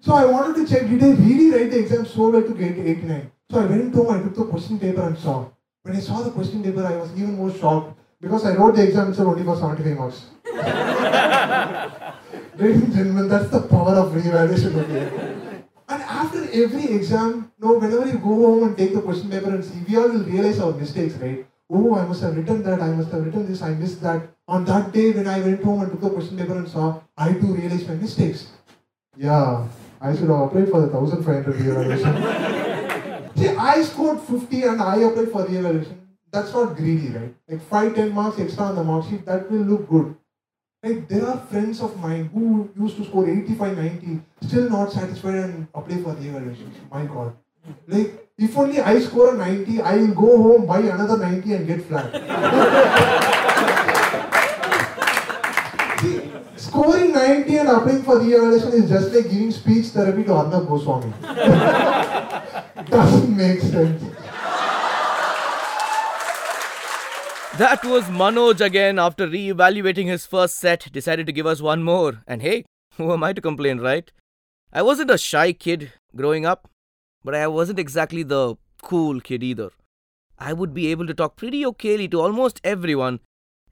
so 0.00 0.14
I 0.14 0.24
wanted 0.24 0.56
to 0.56 0.66
check, 0.66 0.88
did 0.88 1.02
I 1.02 1.10
really 1.10 1.50
write 1.50 1.70
the 1.70 1.80
exam 1.80 2.06
so 2.06 2.30
well 2.30 2.42
to 2.42 2.54
get 2.54 2.78
89? 2.78 3.30
So 3.50 3.60
I 3.60 3.64
went 3.64 3.94
home, 3.94 4.10
I 4.10 4.22
took 4.22 4.34
the 4.34 4.44
question 4.44 4.78
paper 4.78 5.00
and 5.00 5.18
saw. 5.18 5.46
When 5.82 5.96
I 5.96 6.00
saw 6.00 6.20
the 6.20 6.30
question 6.30 6.62
paper, 6.62 6.84
I 6.84 6.96
was 6.96 7.10
even 7.16 7.36
more 7.36 7.50
shocked 7.50 7.98
because 8.20 8.44
I 8.44 8.54
wrote 8.54 8.76
the 8.76 8.84
exam 8.84 9.08
itself 9.08 9.28
only 9.28 9.42
for 9.42 9.56
75 9.56 9.96
marks. 9.96 10.26
Ladies 12.58 12.82
and 12.82 12.92
gentlemen, 12.92 13.28
that's 13.28 13.48
the 13.48 13.62
power 13.62 13.94
of 13.94 14.14
re-evaluation. 14.14 14.78
Okay? 14.80 15.62
And 15.88 16.02
after 16.02 16.46
every 16.52 16.94
exam, 16.94 17.50
no, 17.58 17.78
whenever 17.78 18.06
you 18.06 18.18
go 18.18 18.34
home 18.34 18.64
and 18.64 18.76
take 18.76 18.92
the 18.92 19.00
question 19.00 19.30
paper 19.30 19.48
and 19.48 19.64
see, 19.64 19.82
we 19.88 19.96
all 19.96 20.10
will 20.10 20.24
realize 20.24 20.60
our 20.60 20.72
mistakes, 20.72 21.14
right? 21.14 21.46
Oh, 21.70 21.94
I 21.94 22.06
must 22.06 22.20
have 22.20 22.36
written 22.36 22.62
that, 22.64 22.82
I 22.82 22.88
must 22.88 23.10
have 23.12 23.24
written 23.24 23.48
this, 23.48 23.62
I 23.62 23.70
missed 23.70 24.02
that. 24.02 24.28
On 24.46 24.62
that 24.66 24.92
day 24.92 25.12
when 25.12 25.26
I 25.26 25.40
went 25.40 25.64
home 25.64 25.80
and 25.82 25.90
took 25.90 26.02
the 26.02 26.10
question 26.10 26.36
paper 26.36 26.58
and 26.58 26.68
saw, 26.68 27.00
I 27.16 27.32
too 27.32 27.54
realized 27.54 27.88
my 27.88 27.94
mistakes. 27.94 28.48
Yeah, 29.16 29.66
I 30.02 30.14
should 30.14 30.28
have 30.28 30.40
applied 30.40 30.68
for 30.68 30.82
the 30.82 30.88
1500 30.88 31.56
re-evaluation. 31.56 32.64
See, 33.38 33.48
I 33.48 33.82
scored 33.82 34.20
50 34.20 34.62
and 34.64 34.82
I 34.82 34.96
applied 34.96 35.30
for 35.30 35.46
re-evaluation. 35.46 36.00
that's 36.32 36.52
not 36.52 36.76
greedy, 36.76 37.08
right? 37.10 37.34
Like 37.48 37.62
5, 37.62 37.94
10 37.94 38.12
marks 38.12 38.38
extra 38.40 38.64
on 38.64 38.74
the 38.74 38.82
mark 38.84 39.08
sheet, 39.08 39.24
that 39.26 39.48
will 39.50 39.60
look 39.60 39.88
good. 39.88 40.16
Like 40.82 41.08
There 41.08 41.24
are 41.26 41.38
friends 41.46 41.80
of 41.80 41.96
mine 42.00 42.28
who 42.34 42.68
used 42.78 42.96
to 42.96 43.04
score 43.04 43.28
85, 43.28 43.76
90, 43.76 44.20
still 44.42 44.68
not 44.68 44.92
satisfied 44.92 45.34
and 45.36 45.68
apply 45.74 46.02
for 46.02 46.14
the 46.14 46.28
evaluations. 46.28 46.76
My 46.90 47.04
God. 47.06 47.36
Like, 47.86 48.28
if 48.38 48.56
only 48.58 48.80
I 48.80 48.98
score 49.00 49.34
a 49.34 49.38
90, 49.38 49.82
I 49.82 49.96
will 49.96 50.14
go 50.14 50.42
home, 50.42 50.66
buy 50.66 50.80
another 50.80 51.16
90 51.18 51.52
and 51.54 51.66
get 51.66 51.82
flat. 51.84 52.12
See, 56.00 56.22
scoring 56.56 57.12
90 57.12 57.56
and 57.56 57.68
applying 57.68 58.02
for 58.02 58.18
re-evaluation 58.18 58.72
is 58.72 58.88
just 58.88 59.12
like 59.12 59.24
giving 59.30 59.50
speech 59.52 59.86
therapy 59.86 60.24
to 60.24 60.32
Arnab 60.32 60.66
Goswami. 60.68 61.12
Doesn't 62.90 63.36
make 63.36 63.60
sense. 63.60 64.02
That 67.58 67.80
was 67.84 68.04
Manoj 68.04 68.60
again 68.60 68.98
after 69.00 69.26
re 69.26 69.50
evaluating 69.50 70.06
his 70.06 70.26
first 70.26 70.58
set, 70.58 70.92
decided 70.92 71.26
to 71.26 71.32
give 71.32 71.46
us 71.46 71.60
one 71.60 71.82
more. 71.82 72.22
And 72.26 72.40
hey, 72.40 72.64
who 72.96 73.12
am 73.12 73.24
I 73.24 73.32
to 73.32 73.40
complain, 73.40 73.78
right? 73.78 74.10
I 74.72 74.82
wasn't 74.82 75.10
a 75.10 75.18
shy 75.18 75.52
kid 75.52 75.92
growing 76.14 76.46
up, 76.46 76.70
but 77.24 77.34
I 77.34 77.46
wasn't 77.48 77.78
exactly 77.78 78.22
the 78.22 78.56
cool 78.82 79.20
kid 79.20 79.42
either. 79.42 79.70
I 80.38 80.52
would 80.52 80.72
be 80.72 80.86
able 80.88 81.06
to 81.08 81.14
talk 81.14 81.36
pretty 81.36 81.64
okayly 81.64 82.08
to 82.12 82.20
almost 82.20 82.60
everyone, 82.62 83.18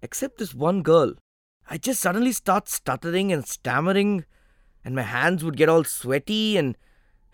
except 0.03 0.39
this 0.39 0.53
one 0.53 0.83
girl. 0.83 1.15
I 1.71 1.79
just 1.79 2.01
suddenly 2.01 2.33
start 2.33 2.69
stuttering 2.69 3.33
and 3.33 3.47
stammering, 3.47 4.25
and 4.85 4.97
my 4.97 5.03
hands 5.03 5.45
would 5.45 5.57
get 5.57 5.69
all 5.69 5.85
sweaty, 5.85 6.57
and, 6.57 6.77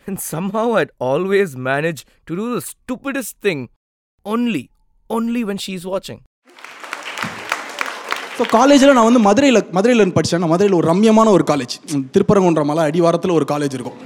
and 0.07 0.17
somehow 0.33 0.67
I'd 0.79 0.93
always 1.11 1.51
manage 1.71 2.01
to 2.29 2.33
do 2.41 2.45
the 2.55 2.63
stupidest 2.73 3.33
thing 3.47 3.61
only, 4.25 4.65
only 5.11 5.43
when 5.51 5.59
she's 5.67 5.85
watching. 5.95 6.21
So 8.37 8.45
காலேஜில் 8.57 8.95
நான் 8.97 9.07
வந்து 9.09 9.21
மதுரையில் 9.27 9.61
மதுரையில் 9.77 10.13
படித்தேன் 10.17 10.43
நான் 10.43 10.53
மதுரையில் 10.53 10.77
ஒரு 10.79 10.87
ரம்யமான 10.91 11.33
ஒரு 11.37 11.45
காலேஜ் 11.51 11.75
திருப்பரங்குன்ற 12.15 12.63
மலை 12.71 12.85
அடிவாரத்தில் 12.91 13.35
ஒரு 13.39 13.47
காலேஜ் 13.51 13.75
இருக்கும். 13.79 13.99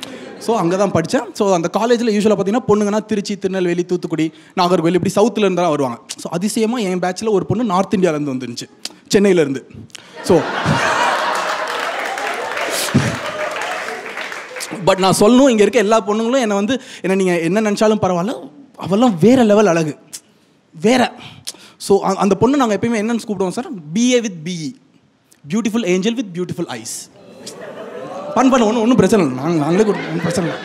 ஸோ 0.47 0.55
அங்கே 0.63 0.77
தான் 0.81 0.93
படித்தேன் 0.97 1.27
ஸோ 1.39 1.45
அந்த 1.59 1.69
காலேஜில் 1.77 2.13
யூஸ்வலாக 2.15 2.37
பார்த்தீங்கன்னா 2.39 2.69
பொண்ணுங்கன்னா 2.71 3.01
திருச்சி 3.11 3.35
திருநெல்வேலி 3.43 3.85
தூத்துக்குடி 3.93 4.27
நாகர்கோவில் 4.61 4.99
இப்படி 4.99 5.13
சவுத்தில் 5.19 5.47
இருந்து 5.47 5.63
தான் 5.63 5.75
வருவாங்க. 5.75 5.99
ஸோ 6.23 6.27
அதிசயமாக 6.39 6.89
என் 6.91 7.03
பேட்சில் 7.05 7.35
ஒரு 7.37 7.47
பொண்ணு 7.51 7.71
நார்த் 7.73 7.97
இந்தியாவிலேருந்து 7.99 8.35
வந்துருந்துச்சு. 8.35 8.69
சென்னையிலேருந்து 9.15 9.63
ஸோ 10.29 10.37
பட் 14.89 15.01
நான் 15.05 15.19
சொல்லணும் 15.23 15.51
இங்கே 15.53 15.65
இருக்க 15.67 15.81
எல்லா 15.87 15.99
பொண்ணுங்களும் 16.09 16.45
என்னை 16.45 16.57
வந்து 16.61 16.75
என்ன 17.05 17.17
நீங்கள் 17.21 17.43
என்ன 17.49 17.65
நினச்சாலும் 17.69 18.03
பரவாயில்ல 18.05 18.35
அவெல்லாம் 18.87 19.15
வேறு 19.25 19.45
லெவல் 19.51 19.71
அழகு. 19.73 19.93
வேற. 20.75 21.03
ஸோ 21.87 21.93
அந்த 22.25 22.35
பொண்ணு 22.41 22.61
நாங்கள் 22.63 22.77
எப்பயுமே 22.79 23.01
என்னன்னு 23.03 23.27
கூப்பிடுவோம் 23.29 23.57
sir 23.59 23.69
BA 23.95 24.19
with 24.27 24.41
BE 24.47 24.69
beautiful 25.53 25.87
angel 25.93 26.17
with 26.21 26.31
beautiful 26.37 26.71
eyes 26.79 26.97
பண் 28.37 28.51
பண்ண 28.53 28.63
ஒன்றும் 28.69 28.83
ஒன்றும் 28.85 29.01
பிரச்சனை 29.01 29.21
இல்லை. 29.25 29.37
நாங்கள் 29.43 29.63
நாங்களே 29.65 29.85
ஒன்றும் 29.93 30.25
பிரச்சனை 30.27 30.47
இல்லை. 30.49 30.59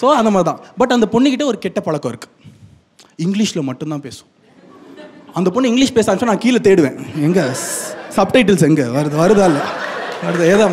ஸோ 0.00 0.06
அந்த 0.20 0.30
மாதிரி 0.34 0.48
தான். 0.50 0.60
பட் 0.80 0.92
அந்த 0.96 1.06
பொண்ணுக்கிட்ட 1.14 1.46
ஒரு 1.52 1.58
கெட்ட 1.64 1.80
பழக்கம் 1.86 2.12
இருக்குது 2.14 2.34
இங்கிலீஷில் 3.24 3.66
மட்டும்தான் 3.70 4.04
பேசும் 4.06 4.30
அந்த 5.38 5.48
பொண்ணு 5.54 5.70
இங்கிலீஷ் 5.72 5.94
பேச 5.96 6.06
ஆரம்பிச்சா 6.08 6.30
நான் 6.30 6.44
கீழே 6.44 6.60
தேடுவேன். 6.68 6.96
எங்கே? 7.26 7.44
சப்டைட்டில்ஸ் 8.16 8.64
எங்கே? 8.68 8.86
வருது 8.96 9.16
வருதா 9.22 9.44
இல்லை? 9.50 9.62
வருது 10.24 10.44
ஏதா. 10.54 10.66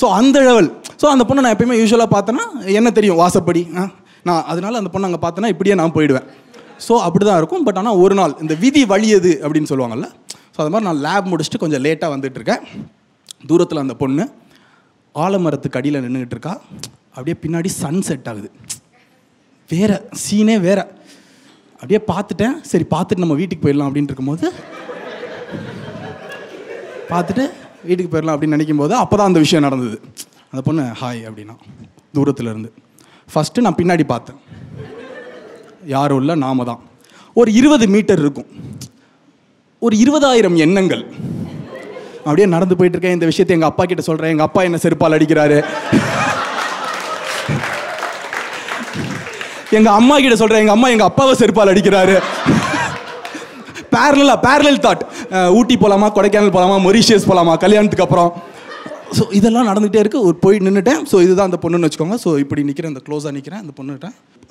ஸோ 0.00 0.08
அந்த 0.20 0.38
லெவல் 0.48 0.68
ஸோ 1.00 1.06
அந்த 1.14 1.24
பொண்ணை 1.28 1.40
நான் 1.44 1.54
எப்பயுமே 1.54 1.76
யூஸ்வலாக 1.80 2.10
பார்த்தேன்னா 2.14 2.44
என்ன 2.78 2.88
தெரியும் 2.98 3.18
வாசப்படி. 3.22 3.62
நான் 4.28 4.44
அதனால 4.52 4.78
அந்த 4.80 4.90
பொண்ணை 4.94 5.08
அங்கே 5.08 5.20
பார்த்தேன்னா 5.24 5.50
இப்படியே 5.54 5.74
நான் 5.80 5.94
போயிடுவேன். 5.96 6.26
ஸோ 6.86 6.94
அப்படி 7.06 7.24
தான் 7.28 7.38
இருக்கும். 7.40 7.64
பட் 7.66 7.78
ஆனால் 7.80 7.98
ஒரு 8.04 8.14
நாள் 8.20 8.34
இந்த 8.44 8.54
விதி 8.62 8.82
வழியது 8.92 9.32
அப்படின்னு 9.44 9.70
சொல்லுவாங்கல்ல. 9.72 10.08
ஸோ 10.54 10.58
அது 10.62 10.72
மாதிரி 10.74 10.86
நான் 10.88 11.02
லேப் 11.06 11.28
முடிச்சுட்டு 11.32 11.62
கொஞ்சம் 11.64 11.82
லேட்டாக 11.86 12.14
வந்துட்டுருக்கேன் 12.14 12.62
தூரத்தில் 13.50 13.82
அந்த 13.84 13.94
பொண்ணு 14.02 14.24
ஆலமரத்துக்கு 15.24 15.78
அடியில் 15.80 16.02
நின்றுக்கிட்டு 16.04 16.36
இருக்கா. 16.36 16.54
அப்படியே 17.14 17.36
பின்னாடி 17.44 17.70
சன் 17.80 18.02
செட் 18.08 18.28
ஆகுது. 18.32 18.48
வேற 19.70 19.92
சீனே 20.22 20.56
வேற. 20.66 20.80
அப்படியே 21.80 22.00
பார்த்துட்டேன். 22.10 22.56
சரி 22.70 22.86
பார்த்துட்டு 22.94 23.24
நம்ம 23.24 23.36
வீட்டுக்கு 23.40 23.64
போயிடலாம் 23.64 23.88
அப்படின்னு 23.88 24.10
இருக்கும்போது 24.10 24.46
பார்த்துட்டு 27.12 27.44
வீட்டுக்கு 27.88 28.10
போயிடலாம் 28.12 28.34
அப்படின்னு 28.36 28.56
நினைக்கும் 28.56 28.82
போது 28.82 28.94
அப்போ 29.02 29.14
தான் 29.18 29.30
அந்த 29.30 29.40
விஷயம் 29.44 29.66
நடந்தது. 29.66 29.98
அந்த 30.52 30.60
பொண்ணு 30.66 30.84
ஹாய் 31.00 31.18
அப்படின்னா 31.28 31.54
தூரத்தில் 32.16 32.50
இருந்து 32.52 32.70
ஃபஸ்ட்டு 33.32 33.64
நான் 33.64 33.76
பின்னாடி 33.80 34.04
பார்த்தேன். 34.12 34.38
யாரும் 35.94 36.20
இல்லை 36.20 36.34
நாம 36.44 36.64
தான். 36.68 36.80
ஒரு 37.40 37.50
இருபது 37.58 37.86
மீட்டர் 37.94 38.22
இருக்கும். 38.24 38.48
ஒரு 39.86 39.94
இருபதாயிரம் 40.04 40.56
எண்ணங்கள். 40.64 41.04
அப்படியே 42.24 42.46
நடந்து 42.54 42.76
போயிட்டு 42.78 42.96
இருக்கேன். 42.96 43.16
இந்த 43.18 43.28
விஷயத்தை 43.30 43.54
எங்கள் 43.56 43.70
அப்பா 43.72 43.84
கிட்ட 43.90 44.02
சொல்கிறேன் 44.08 44.32
எங்கள் 44.34 44.48
அப்பா 44.48 44.62
என்ன 44.68 44.80
செருப்பால் 44.84 45.16
அடிக்கிறாரு? 45.18 45.58
எங்கள் 49.78 49.96
அம்மா 50.00 50.16
கிட்ட 50.24 50.36
சொல்கிறேன் 50.42 50.62
எங்கள் 50.64 50.78
அம்மா 50.78 50.90
எங்கள் 50.94 51.10
அப்பாவை 51.10 51.34
செருப்பால் 51.42 51.72
அடிக்கிறாரு. 51.72 52.16
பேரலா 53.94 54.34
பேரலல் 54.46 54.84
தாட் 54.86 55.02
ஊட்டி 55.58 55.74
போகலாமா 55.82 56.08
கொடைக்கானல் 56.16 56.56
போகலாமா 56.56 56.78
மொரிஷியஸ் 56.86 57.28
போகலாமா 57.30 57.54
கல்யாணத்துக்கு 57.64 58.06
அப்புறம். 58.06 58.32
ஸோ 59.16 59.22
இதெல்லாம் 59.38 59.68
நடந்துகிட்டே 59.70 60.00
இருக்குது 60.02 60.26
ஒரு 60.28 60.36
போய் 60.44 60.62
நின்றுட்டேன் 60.66 61.02
ஸோ 61.10 61.16
இதுதான் 61.26 61.48
அந்த 61.50 61.58
பொண்ணுன்னு 61.64 61.86
வச்சுக்கோங்க. 61.88 62.16
ஸோ 62.24 62.30
இப்படி 62.44 62.62
நிற்கிறேன் 62.68 62.92
அந்த 62.92 63.02
க்ளோஸாக 63.06 63.32
நிற்கிறேன் 63.36 63.62
அந்த 63.64 63.72
பொண்ணுகிட்ட 63.78 64.08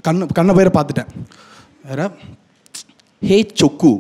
கண்ணு 0.08 0.28
கண்ணை 0.38 0.54
பேரை 0.58 0.72
பார்த்துட்டேன். 0.78 1.10
வேற. 1.90 2.02
ஹே 3.30 3.38
சொக்கு 3.62 3.94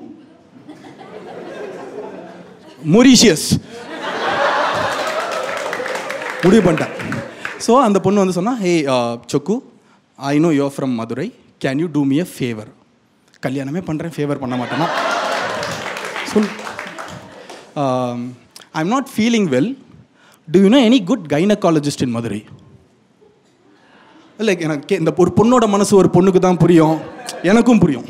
மொரிஷியஸ் 2.95 3.47
முடிவு 6.43 6.63
பண்ணிட்டேன். 6.65 6.93
ஸோ 7.65 7.71
அந்த 7.87 7.99
பொண்ணு 8.05 8.21
வந்து 8.23 8.37
சொன்னால் 8.39 8.59
hey 8.65 8.73
Chokku 9.33 9.55
I 10.19 10.35
know 10.45 10.49
you 10.59 10.67
from 10.75 10.93
Madurai 11.01 11.27
can 11.63 11.79
you 11.83 11.87
do 11.95 12.03
me 12.11 12.19
a 12.25 12.27
favour 12.35 12.69
கல்யாணமே 13.45 13.81
பண்ணுறேன் 13.87 14.13
ஃபேவர் 14.15 14.41
பண்ண 14.43 14.55
மாட்டேன்னா. 14.61 14.87
சொல் 16.31 16.49
I 18.77 18.81
am 18.85 18.93
not 18.95 19.11
feeling 19.15 19.49
well 19.55 19.71
do 20.51 20.59
you 20.63 20.67
know 20.73 20.79
any 20.89 20.97
good 21.07 21.23
gynaecologist 21.31 22.03
in 22.05 22.13
Madurai 22.15 22.37
like 24.47 24.61
எனக்கு 24.67 24.97
இந்த 25.01 25.11
ஒரு 25.23 25.31
பொண்ணோட 25.37 25.65
மனசு 25.73 25.93
ஒரு 25.99 26.09
பொண்ணுக்கு 26.13 26.39
தான் 26.45 26.59
புரியும். 26.61 26.97
எனக்கும் 27.51 27.79
புரியும். 27.83 28.05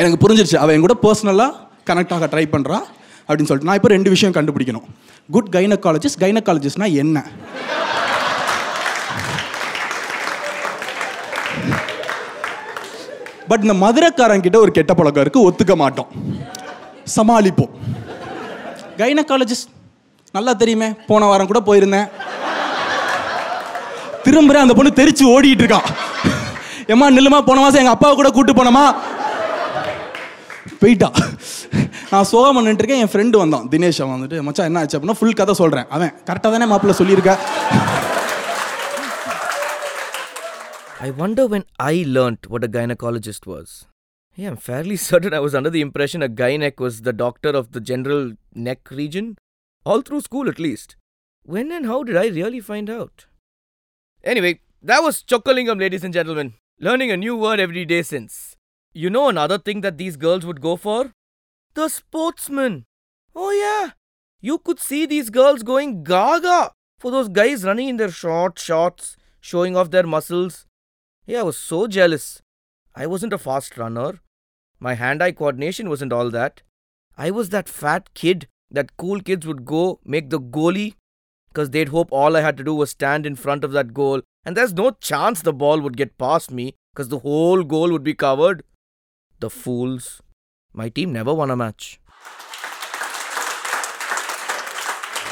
எனக்கு 0.00 0.16
புரிஞ்சிருச்சு. 0.22 0.56
அவள் 0.62 0.74
என் 0.76 0.84
கூட 0.86 0.96
பர்சனலாக 1.02 1.52
கனெக்ட் 1.90 2.14
ஆக 2.16 2.28
ட்ரை 2.32 2.44
பண்ணுறா 2.54 2.78
அப்படின்னு 3.26 3.50
சொல்லிட்டு. 3.50 3.68
நான் 3.68 3.78
இப்போ 3.80 3.90
ரெண்டு 3.94 4.12
விஷயம் 4.14 4.34
கண்டுபிடிக்கணும். 4.38 4.86
குட் 5.30 5.52
கைனகாலஜிஸ்ட் 5.56 6.22
கைனகாலஜிஸ்ட்னா 6.24 6.88
என்ன? 7.02 7.24
பட் 13.48 13.64
இந்த 13.68 13.76
மதுரைக்காரங்கிட்ட 13.84 14.56
ஒரு 14.64 14.74
கெட்ட 14.80 14.94
பழக்கம் 14.94 15.24
இருக்குது 15.26 15.46
ஒத்துக்க 15.48 15.76
மாட்டோம். 15.84 16.10
சமாளிப்போம். 17.16 17.72
கைனகாலஜிஸ்ட் 19.02 19.72
நல்லா 20.34 20.52
தெரியுமே 20.62 20.88
போன 21.10 21.26
வாரம் 21.30 21.50
கூட 21.50 21.60
போயிருந்தேன். 21.66 22.08
திரும்புகிறேன் 24.24 24.64
அந்த 24.64 24.74
பொண்ணு 24.76 24.98
தெரிச்சு 25.00 25.24
ஓடிட்டு 25.34 25.64
இருக்கான் 25.64 25.88
ஏம்மா 26.92 27.06
நில்லுமா 27.16 27.38
போன 27.46 27.60
மாதம் 27.64 27.80
எங்கள் 27.82 27.96
அப்பாவை 27.96 28.14
கூட 28.16 28.30
கூட்டு 28.30 28.52
போனோமா? 28.58 28.84
போயிட்டா. 30.80 31.08
நான் 32.10 32.28
சோகம் 32.30 32.56
பண்ணிட்டுருக்கேன் 32.56 33.02
என் 33.04 33.12
ஃப்ரெண்டு 33.12 33.36
வந்தான் 33.42 33.68
தினேஷ் 33.72 34.00
அவன் 34.02 34.14
வந்துட்டு 34.16 34.42
மச்சான் 34.46 34.68
என்ன 34.70 34.80
ஆச்சு? 34.80 34.96
அப்படின்னா 34.98 35.18
ஃபுல் 35.20 35.38
கதை 35.40 35.54
சொல்கிறேன் 35.60 35.88
அவன் 35.96 36.12
கரெக்டாக 36.28 36.50
தானே 36.54 36.66
மாப்பிள்ள 36.72 36.94
சொல்லியிருக்க. 37.00 37.32
I 41.06 41.10
wonder 41.22 41.50
when 41.54 41.66
I 41.92 41.96
learned 42.16 42.46
what 42.52 42.66
a 42.68 42.70
gynaecologist 42.78 43.48
was 43.52 43.72
I 44.38 44.46
am 44.50 44.60
fairly 44.66 44.98
certain 45.08 45.36
I 45.38 45.42
was 45.46 45.56
under 45.60 45.76
the 45.78 45.82
impression 45.88 46.24
a 46.28 46.30
gynaec 46.44 46.80
was 46.86 47.00
the 47.08 47.14
doctor 47.24 47.56
of 47.60 47.68
the 47.76 47.80
general 47.92 48.24
neck 48.68 48.88
region 49.00 49.28
all 49.86 50.02
through 50.02 50.20
school 50.20 50.48
at 50.48 50.58
least. 50.58 50.96
When 51.44 51.70
and 51.70 51.86
how 51.86 52.02
did 52.02 52.16
I 52.16 52.26
really 52.26 52.60
find 52.60 52.90
out? 52.90 53.26
Anyway, 54.24 54.60
that 54.82 55.02
was 55.02 55.22
Chockalingam, 55.22 55.78
ladies 55.78 56.02
and 56.02 56.12
gentlemen. 56.12 56.54
Learning 56.80 57.12
a 57.12 57.16
new 57.16 57.36
word 57.36 57.60
every 57.60 57.84
day 57.84 58.02
since. 58.02 58.56
You 58.92 59.10
know 59.10 59.28
another 59.28 59.58
thing 59.58 59.82
that 59.82 59.96
these 59.96 60.16
girls 60.16 60.44
would 60.44 60.60
go 60.60 60.74
for? 60.76 61.12
The 61.74 61.88
sportsmen. 61.88 62.84
Oh, 63.34 63.52
yeah. 63.52 63.92
You 64.40 64.58
could 64.58 64.80
see 64.80 65.06
these 65.06 65.30
girls 65.30 65.62
going 65.62 66.02
gaga 66.02 66.72
for 66.98 67.12
those 67.12 67.28
guys 67.28 67.62
running 67.62 67.88
in 67.88 67.96
their 67.96 68.10
short 68.10 68.58
shorts, 68.58 69.16
showing 69.40 69.76
off 69.76 69.92
their 69.92 70.06
muscles. 70.06 70.66
Yeah, 71.26 71.40
I 71.40 71.44
was 71.44 71.58
so 71.58 71.86
jealous. 71.86 72.42
I 72.94 73.06
wasn't 73.06 73.32
a 73.32 73.38
fast 73.38 73.76
runner. 73.76 74.20
My 74.80 74.94
hand 74.94 75.22
eye 75.22 75.32
coordination 75.32 75.88
wasn't 75.88 76.12
all 76.12 76.30
that. 76.30 76.62
I 77.16 77.30
was 77.30 77.50
that 77.50 77.68
fat 77.68 78.12
kid 78.14 78.48
that 78.76 78.96
cool 78.96 79.20
kids 79.20 79.46
would 79.46 79.64
go 79.64 79.98
make 80.04 80.30
the 80.30 80.40
goalie 80.40 80.94
because 81.48 81.70
they'd 81.70 81.88
hope 81.88 82.08
all 82.12 82.36
I 82.36 82.42
had 82.42 82.56
to 82.58 82.64
do 82.64 82.74
was 82.74 82.90
stand 82.90 83.26
in 83.26 83.34
front 83.34 83.64
of 83.64 83.72
that 83.72 83.94
goal 83.94 84.22
and 84.44 84.56
there's 84.56 84.72
no 84.72 84.90
chance 84.92 85.42
the 85.42 85.52
ball 85.52 85.80
would 85.80 85.96
get 85.96 86.18
past 86.18 86.50
me 86.50 86.74
because 86.94 87.08
the 87.08 87.18
whole 87.18 87.62
goal 87.64 87.90
would 87.90 88.04
be 88.04 88.14
covered. 88.14 88.62
The 89.40 89.50
fools. 89.50 90.22
My 90.72 90.88
team 90.88 91.12
never 91.12 91.34
won 91.34 91.50
a 91.50 91.56
match. 91.56 92.00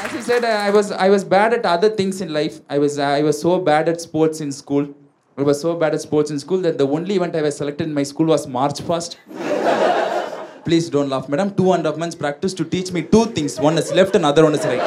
As 0.01 0.11
he 0.11 0.21
said, 0.21 0.43
I 0.43 0.69
was 0.69 0.91
I 0.91 1.09
was 1.09 1.23
bad 1.23 1.53
at 1.53 1.65
other 1.65 1.89
things 1.89 2.21
in 2.21 2.33
life. 2.33 2.59
I 2.69 2.77
was 2.77 2.99
I 2.99 3.21
was 3.21 3.39
so 3.41 3.59
bad 3.59 3.89
at 3.89 4.01
sports 4.01 4.41
in 4.41 4.51
school. 4.51 4.93
I 5.37 5.43
was 5.43 5.59
so 5.61 5.75
bad 5.75 5.95
at 5.95 6.01
sports 6.01 6.29
in 6.29 6.39
school 6.39 6.61
that 6.61 6.77
the 6.77 6.87
only 6.87 7.15
event 7.15 7.35
I 7.35 7.41
was 7.41 7.57
selected 7.57 7.87
in 7.87 7.93
my 7.93 8.03
school 8.03 8.27
was 8.27 8.47
March 8.47 8.85
Past. 8.87 9.17
Please 10.65 10.89
don't 10.89 11.09
laugh, 11.09 11.29
madam. 11.29 11.53
Two 11.53 11.73
and 11.73 11.85
a 11.85 11.89
half 11.89 11.97
months 11.99 12.15
practice 12.15 12.53
to 12.59 12.65
teach 12.65 12.91
me 12.91 13.03
two 13.03 13.25
things. 13.35 13.59
One 13.59 13.77
is 13.77 13.91
left 13.93 14.15
and 14.15 14.25
other 14.25 14.43
one 14.43 14.55
is 14.55 14.65
right. 14.65 14.81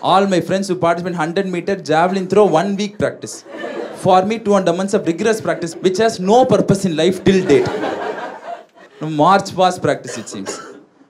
All 0.00 0.28
my 0.28 0.40
friends 0.40 0.68
who 0.68 0.76
participate 0.76 1.12
in 1.12 1.18
100 1.18 1.46
meter 1.46 1.74
javelin 1.74 2.28
throw, 2.28 2.44
one 2.44 2.76
week 2.76 2.98
practice. 3.00 3.44
For 3.96 4.24
me, 4.24 4.38
two 4.38 4.54
and 4.54 4.68
a 4.68 4.72
months 4.72 4.94
of 4.94 5.06
rigorous 5.06 5.40
practice, 5.40 5.74
which 5.74 5.98
has 5.98 6.20
no 6.20 6.44
purpose 6.44 6.84
in 6.84 6.96
life 6.96 7.24
till 7.24 7.44
date. 7.44 7.68
March 9.00 9.54
past 9.56 9.82
practice, 9.82 10.16
it 10.16 10.28
seems. 10.28 10.60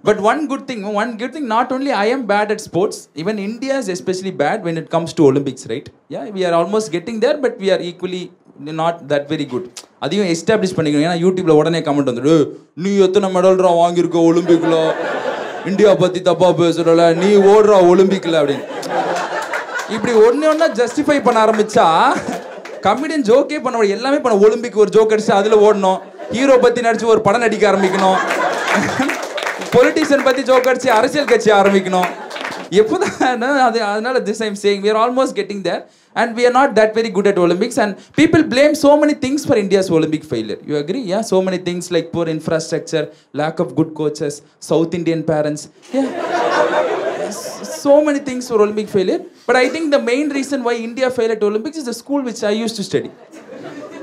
But 0.02 0.18
one 0.18 0.48
good 0.48 0.66
thing, 0.66 0.82
one 0.82 1.18
good 1.18 1.34
thing, 1.34 1.46
not 1.46 1.72
only 1.72 1.92
I 1.92 2.06
am 2.06 2.24
bad 2.24 2.50
at 2.50 2.62
sports, 2.62 3.10
even 3.14 3.38
India 3.38 3.76
is 3.76 3.90
especially 3.90 4.30
bad 4.30 4.64
when 4.64 4.78
it 4.78 4.88
comes 4.88 5.12
to 5.14 5.26
Olympics, 5.26 5.66
right? 5.66 5.86
Yeah, 6.08 6.30
we 6.30 6.46
are 6.46 6.54
almost 6.54 6.90
getting 6.90 7.20
there, 7.20 7.36
but 7.36 7.58
we 7.58 7.70
are 7.70 7.78
equally 7.78 8.32
not 8.64 8.98
that 9.08 9.32
very 9.32 9.48
good 9.48 9.68
அதையும் 9.98 10.26
establish 10.26 10.78
பண்ணிக்கணும். 10.78 11.10
ஏன்னா 11.10 11.22
யூடியூப்ல 11.22 11.50
உடனே 11.50 11.78
comment 11.78 12.10
வந்துடு 12.10 12.46
நீ 12.74 12.96
எத்தனை 12.96 13.34
மெடல்ரா 13.34 13.70
வாங்கியிருக்க 13.82 14.18
ஒலிம்பிக்ல? 14.18 14.92
India 15.66 15.94
பத்தி 15.94 16.22
தப்பா 16.22 16.48
பேசுறல. 16.48 17.14
நீ 17.14 17.34
ஓடுறா 17.34 17.78
ஒலிம்பிக்ல 17.92 18.38
அப்படின்னு. 18.40 18.64
இப்படி 19.88 20.12
ஒன்று 20.12 20.48
ஒன்றா 20.48 20.68
ஜஸ்டிஃபை 20.68 21.22
பண்ண 21.22 21.44
ஆரம்பிச்சா 21.44 22.12
கமெடியன் 22.82 23.22
ஜோக்கே 23.22 23.62
பண்ண 23.62 23.78
எல்லாமே 23.78 24.18
பண்ண 24.18 24.46
ஒலிம்பிக் 24.46 24.78
ஒரு 24.78 24.90
ஜோக் 24.92 25.10
அடிச்சு 25.10 25.30
அதுல 25.30 25.72
ஓடணும். 25.72 26.00
ஹீரோ 26.32 26.58
பத்தி 26.58 26.80
நடிச்சு 26.80 27.04
ஒரு 27.04 27.20
படம் 27.20 27.40
நடிக்க 27.40 27.70
ஆரம்பிக்கணும். 27.70 28.16
பொலிட்டிஷியன் 29.72 30.24
பத்தி 30.24 30.42
ஜோக் 30.42 30.66
அடிச்சு 30.66 30.88
அரசியல் 30.88 31.24
கட்சி 31.24 31.50
ஆரம்பிக்கணும். 31.50 32.06
எப்போதான் 32.81 33.61
அது 33.67 33.79
அதனால 33.91 34.19
this 34.29 34.41
I'm 34.47 34.57
saying 34.63 34.81
we 34.85 34.89
are 34.93 34.99
almost 35.05 35.33
getting 35.39 35.59
there 35.67 35.81
and 36.21 36.29
we 36.37 36.43
are 36.47 36.55
not 36.59 36.69
that 36.79 36.91
very 36.99 37.11
good 37.17 37.27
at 37.31 37.37
olympics 37.45 37.77
and 37.83 37.91
people 38.19 38.43
blame 38.53 38.73
so 38.85 38.91
many 39.01 39.15
things 39.23 39.41
for 39.49 39.57
india's 39.63 39.89
olympic 39.97 40.23
failure 40.33 40.59
you 40.69 40.77
agree 40.83 41.03
yeah 41.13 41.23
so 41.33 41.39
many 41.47 41.59
things 41.67 41.87
like 41.95 42.07
poor 42.15 42.27
infrastructure 42.37 43.05
lack 43.41 43.57
of 43.65 43.69
good 43.79 43.91
coaches 44.01 44.35
south 44.71 44.93
indian 45.01 45.23
parents 45.33 45.63
yeah 45.97 46.09
so 47.85 48.03
many 48.07 48.19
things 48.27 48.47
for 48.49 48.61
Olympic 48.61 48.87
failure. 48.89 49.19
But 49.47 49.55
I 49.55 49.69
think 49.69 49.91
the 49.95 50.01
main 50.11 50.29
reason 50.29 50.63
why 50.63 50.75
India 50.75 51.09
failed 51.17 51.31
at 51.31 51.43
Olympics 51.43 51.77
is 51.77 51.85
the 51.85 51.93
school 51.93 52.21
which 52.21 52.43
I 52.43 52.51
used 52.51 52.75
to 52.77 52.83
study. 52.83 53.11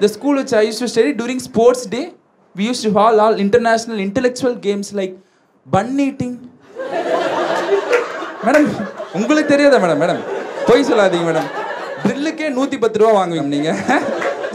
The 0.00 0.08
school 0.08 0.36
which 0.36 0.52
I 0.52 0.62
used 0.62 0.80
to 0.84 0.88
study 0.88 1.12
during 1.12 1.38
sports 1.40 1.84
day, 1.86 2.04
we 2.54 2.66
used 2.66 2.82
to 2.84 2.92
have 2.92 3.18
all 3.24 3.34
international 3.46 3.98
intellectual 3.98 4.54
games 4.54 4.92
like 4.92 5.16
bun 5.66 5.98
eating. 5.98 6.34
Madam 8.47 8.67
உங்களுக்கு 9.17 9.51
தெரியாதா 9.53 9.77
madam 9.83 10.01
madam? 10.03 10.21
பொய் 10.67 10.87
சொல்லாதீங்க 10.89 11.27
madam. 11.29 11.47
ட்ரில்லுக்கே 12.03 12.47
நூற்றி 12.57 12.77
பத்து 12.83 12.99
ரூபா 13.01 13.11
வாங்குவீங்க 13.19 13.51
நீங்கள் 13.55 13.79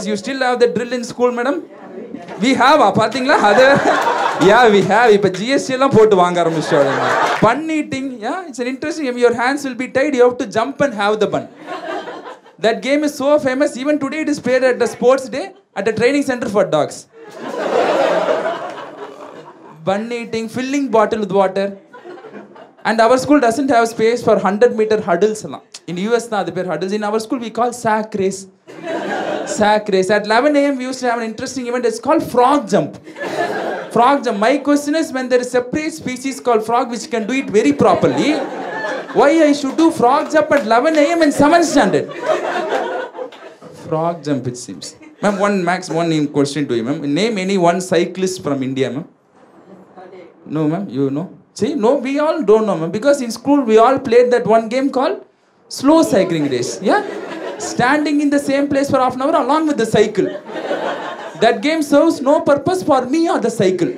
you 0.09 0.15
still 0.21 0.43
have 0.47 0.59
the 0.63 0.67
drill 0.75 0.95
in 0.97 1.07
school 1.11 1.33
madam? 1.39 1.57
We 2.43 2.51
have a 2.61 2.87
பார்த்தீங்களா? 2.99 3.37
அது 3.49 3.65
யா 4.49 4.59
வி 4.75 4.81
ஹாவ் 4.91 5.09
இப்போ 5.17 5.29
ஜிஎஸ்டி 5.37 5.73
எல்லாம் 5.77 5.95
போட்டு 5.97 6.15
வாங்க 6.21 6.37
ஆரம்பிச்சோம் 6.43 6.91
bun 7.45 7.63
eating 7.77 8.09
yeah 8.25 8.35
it's 8.47 8.63
interesting 8.71 9.19
your 9.23 9.37
hands 9.41 9.65
will 9.67 9.79
be 9.83 9.87
tied 9.97 10.15
you 10.17 10.23
have 10.27 10.37
to 10.41 10.47
jump 10.57 10.81
and 10.85 10.95
have 11.01 11.15
the 11.23 11.27
bun 11.35 11.47
that 12.65 12.79
game 12.87 13.01
is 13.07 13.17
so 13.21 13.29
famous 13.45 13.75
even 13.83 13.99
today 14.03 14.19
it 14.25 14.31
is 14.35 14.43
there 14.49 14.65
at 14.71 14.83
a 14.87 14.91
sports 14.95 15.29
day 15.35 15.41
at 15.81 15.89
a 15.91 15.95
training 15.99 16.27
centre 16.31 16.51
for 16.55 16.69
dogs 16.75 16.99
bun 19.89 20.07
eating 20.19 20.49
filling 20.53 20.89
bottle 20.95 21.23
with 21.23 21.35
water 21.39 21.71
with 22.82 22.82
water 22.82 22.82
and 22.84 23.00
our 23.00 23.18
school 23.18 23.40
doesn't 23.40 23.68
have 23.68 23.88
space 23.88 24.22
for 24.22 24.34
100 24.34 24.76
meter 24.76 25.00
hurdles 25.00 25.44
எல்லாம் 25.44 25.62
in 25.86 25.98
US 26.10 26.28
தான் 26.28 26.40
அது 26.40 26.52
பேர் 26.52 26.66
hurdles 26.66 26.92
in 26.92 27.04
our 27.04 27.18
school 27.18 27.38
we 27.38 27.50
call 27.50 27.72
sack 27.72 28.14
race 28.14 28.46
sack 29.58 29.88
race 29.88 30.10
at 30.10 30.26
11 30.26 30.56
a.m 30.56 30.76
we 30.76 30.84
used 30.84 31.00
to 31.00 31.08
have 31.10 31.18
an 31.18 31.26
interesting 31.32 31.66
event 31.66 31.86
it's 31.86 32.00
called 32.06 32.22
frog 32.22 32.68
jump 32.72 32.92
frog 33.96 34.24
jump 34.24 34.38
my 34.38 34.58
question 34.68 34.94
is 34.94 35.12
when 35.12 35.28
there 35.28 35.40
is 35.40 35.50
separate 35.50 35.92
species 36.02 36.40
called 36.40 36.64
frog 36.70 36.90
which 36.90 37.10
can 37.10 37.26
do 37.26 37.34
it 37.42 37.50
very 37.50 37.72
properly 37.72 38.32
why 39.18 39.30
I 39.50 39.52
should 39.52 39.76
do 39.76 39.90
frog 39.90 40.30
jump 40.32 40.50
at 40.52 40.64
11 40.66 40.96
a.m 41.04 41.22
in 41.22 41.30
7th 41.30 41.64
standard 41.74 42.08
frog 43.84 44.24
jump 44.24 44.46
it 44.46 44.56
seems 44.56 44.96
ma'am 45.22 45.38
one 45.46 45.64
max 45.70 45.90
one 46.00 46.08
name 46.14 46.28
question 46.28 46.68
to 46.68 46.76
you 46.76 46.84
ma'am 46.88 47.00
name 47.20 47.38
any 47.46 47.58
one 47.70 47.80
cyclist 47.80 48.42
from 48.42 48.62
India 48.62 48.90
ma'am 48.90 49.06
no, 50.50 50.66
ma'am, 50.66 50.88
you 50.88 51.10
know. 51.10 51.26
See, 51.53 51.75
no, 51.75 51.95
we 51.95 52.17
all 52.19 52.41
don't 52.43 52.65
know, 52.65 52.87
because 52.87 53.21
in 53.21 53.31
school 53.31 53.61
we 53.61 53.77
all 53.77 53.99
played 53.99 54.31
that 54.31 54.45
one 54.45 54.69
game 54.69 54.89
called 54.89 55.23
slow 55.67 56.01
cycling 56.01 56.49
race. 56.49 56.81
Yeah? 56.81 57.03
Standing 57.59 58.21
in 58.21 58.29
the 58.29 58.39
same 58.39 58.67
place 58.67 58.89
for 58.89 58.97
half 58.97 59.15
an 59.15 59.21
hour 59.21 59.35
along 59.35 59.67
with 59.67 59.77
the 59.77 59.85
cycle. 59.85 60.25
That 61.41 61.61
game 61.61 61.83
serves 61.83 62.21
no 62.21 62.41
purpose 62.41 62.81
for 62.81 63.05
me 63.05 63.29
or 63.29 63.39
the 63.39 63.51
cycle. 63.51 63.93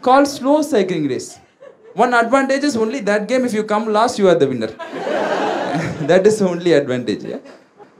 Called 0.00 0.26
slow 0.26 0.62
cycling 0.62 1.06
race. 1.06 1.38
One 1.94 2.12
advantage 2.14 2.64
is 2.64 2.76
only 2.76 3.00
that 3.00 3.28
game, 3.28 3.44
if 3.44 3.52
you 3.52 3.64
come 3.64 3.92
last, 3.92 4.18
you 4.18 4.28
are 4.28 4.34
the 4.34 4.48
winner. 4.48 4.66
that 6.10 6.26
is 6.26 6.38
the 6.40 6.48
only 6.48 6.72
advantage. 6.72 7.22
Yeah? 7.22 7.38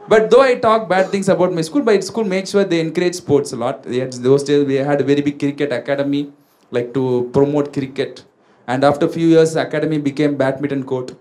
But 0.09 0.31
though 0.31 0.41
I 0.41 0.57
talk 0.57 0.89
bad 0.89 1.11
things 1.11 1.29
about 1.29 1.53
my 1.53 1.61
school, 1.61 1.83
but 1.83 2.03
school 2.03 2.25
makes 2.25 2.51
sure 2.51 2.65
they 2.65 2.81
encourage 2.81 3.15
sports 3.15 3.53
a 3.53 3.57
lot. 3.57 3.85
Had, 3.85 4.15
those 4.15 4.43
days 4.43 4.67
we 4.67 4.75
had 4.75 5.01
a 5.01 5.05
very 5.05 5.21
big 5.21 5.39
cricket 5.39 5.73
academy, 5.73 6.33
like 6.71 6.93
to 6.95 7.31
promote 7.33 7.73
cricket. 7.73 8.25
And 8.67 8.85
after 8.85 9.09
few 9.09 9.29
years, 9.29 9.57
academy 9.57 9.99
became 9.99 10.37
badminton 10.37 10.85
court 10.85 11.15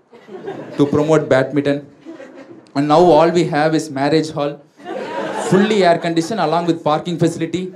to 0.78 0.86
promote 0.86 1.28
badminton. 1.28 1.88
And 2.76 2.88
now 2.88 3.00
all 3.00 3.30
we 3.30 3.44
have 3.46 3.76
is 3.76 3.90
marriage 3.90 4.32
hall, 4.32 4.62
fully 5.50 5.84
air 5.84 5.98
conditioned 5.98 6.40
along 6.40 6.68
with 6.68 6.84
parking 6.84 7.18
facility. 7.18 7.74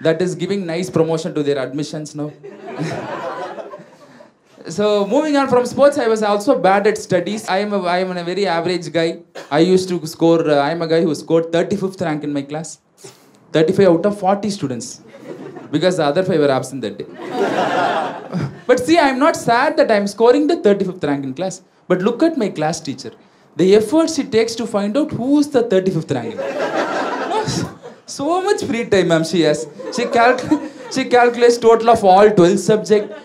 That 0.00 0.22
is 0.22 0.34
giving 0.34 0.64
nice 0.64 0.88
promotion 0.88 1.34
to 1.34 1.42
their 1.42 1.58
admissions 1.58 2.14
now. 2.14 2.32
So 4.68 5.06
moving 5.06 5.36
on 5.36 5.48
from 5.48 5.64
sports, 5.66 5.98
I 5.98 6.06
was 6.06 6.22
also 6.22 6.56
bad 6.58 6.86
at 6.86 6.98
studies. 6.98 7.48
I 7.48 7.58
am 7.58 7.72
a, 7.72 7.82
I 7.82 7.98
am 7.98 8.16
a 8.16 8.22
very 8.22 8.46
average 8.46 8.92
guy. 8.92 9.22
I 9.50 9.60
used 9.60 9.88
to 9.88 10.06
score. 10.06 10.48
Uh, 10.48 10.56
I 10.56 10.70
am 10.70 10.82
a 10.82 10.86
guy 10.86 11.00
who 11.02 11.14
scored 11.14 11.50
35th 11.50 12.00
rank 12.02 12.24
in 12.24 12.32
my 12.32 12.42
class. 12.42 12.78
35 13.52 13.88
out 13.88 14.06
of 14.06 14.20
40 14.20 14.50
students, 14.50 15.00
because 15.70 15.96
the 15.98 16.04
other 16.04 16.22
five 16.22 16.40
were 16.40 16.50
absent 16.50 16.82
that 16.82 16.98
day. 16.98 17.06
but 18.66 18.78
see, 18.86 18.98
I'm 18.98 19.18
not 19.18 19.36
sad 19.36 19.76
that 19.76 19.90
I'm 19.90 20.06
scoring 20.06 20.46
the 20.46 20.56
35th 20.56 21.04
rank 21.04 21.24
in 21.24 21.34
class. 21.34 21.62
But 21.88 22.02
look 22.02 22.22
at 22.22 22.36
my 22.38 22.48
class 22.48 22.80
teacher. 22.80 23.12
The 23.56 23.74
efforts 23.74 24.18
it 24.18 24.30
takes 24.30 24.54
to 24.56 24.66
find 24.66 24.96
out 24.96 25.10
who 25.10 25.38
is 25.40 25.48
the 25.50 25.62
35th 25.64 26.14
rank. 26.14 26.34
so 28.06 28.40
much 28.42 28.64
free 28.64 28.84
time, 28.86 29.08
ma'am, 29.08 29.24
she 29.24 29.40
has. 29.42 29.66
She, 29.96 30.04
calc- 30.06 30.46
she 30.92 31.04
calculates 31.04 31.58
total 31.58 31.90
of 31.90 32.04
all 32.04 32.30
12 32.30 32.58
subjects. 32.58 33.16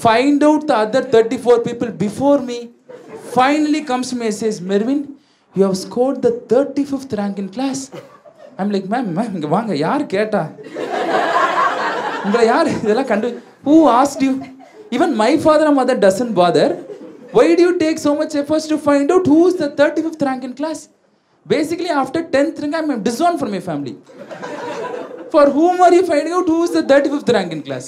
Find 0.00 0.42
out 0.42 0.66
the 0.66 0.76
other 0.76 1.02
34 1.02 1.60
people 1.60 1.90
before 1.90 2.40
me. 2.40 2.70
Finally 3.32 3.82
comes 3.84 4.10
to 4.10 4.16
me 4.16 4.26
and 4.26 4.34
says, 4.34 4.60
Mervyn, 4.60 5.16
you 5.54 5.62
have 5.64 5.76
scored 5.76 6.22
the 6.22 6.32
35th 6.52 7.16
rank 7.16 7.38
in 7.38 7.48
class. 7.48 7.90
I'm 8.58 8.70
like, 8.70 8.86
ma'am, 8.92 9.14
ma'am, 9.14 9.34
வாங்க 9.56 9.72
யார் 9.86 10.04
கேட்டா 10.14 10.42
உங்களை 12.25 12.45
யார் 12.53 12.69
இதெல்லாம் 12.83 13.11
கண்டு 13.13 13.29
who 13.67 13.75
asked 13.99 14.21
you 14.25 14.33
even 14.95 15.09
my 15.23 15.31
father 15.45 15.65
and 15.69 15.77
mother 15.81 15.95
doesn't 16.05 16.33
bother 16.41 16.67
why 17.35 17.45
do 17.57 17.61
you 17.67 17.73
take 17.83 17.99
so 18.07 18.11
much 18.19 18.33
efforts 18.41 18.65
to 18.71 18.77
find 18.87 19.11
out 19.13 19.25
who 19.31 19.39
is 19.49 19.55
the 19.61 19.69
35th 19.79 20.23
rank 20.27 20.41
in 20.47 20.53
class 20.59 20.79
basically 21.53 21.91
after 22.01 22.19
10th 22.35 22.59
rank 22.63 22.75
i'm 22.79 22.91
disowned 23.07 23.39
from 23.41 23.51
my 23.55 23.61
family 23.69 23.95
for 25.33 25.45
whom 25.57 25.81
are 25.85 25.93
you 25.97 26.03
finding 26.11 26.33
out 26.39 26.49
who 26.53 26.59
is 26.67 26.73
the 26.77 26.83
35th 26.91 27.31
rank 27.37 27.51
in 27.55 27.61
class 27.67 27.87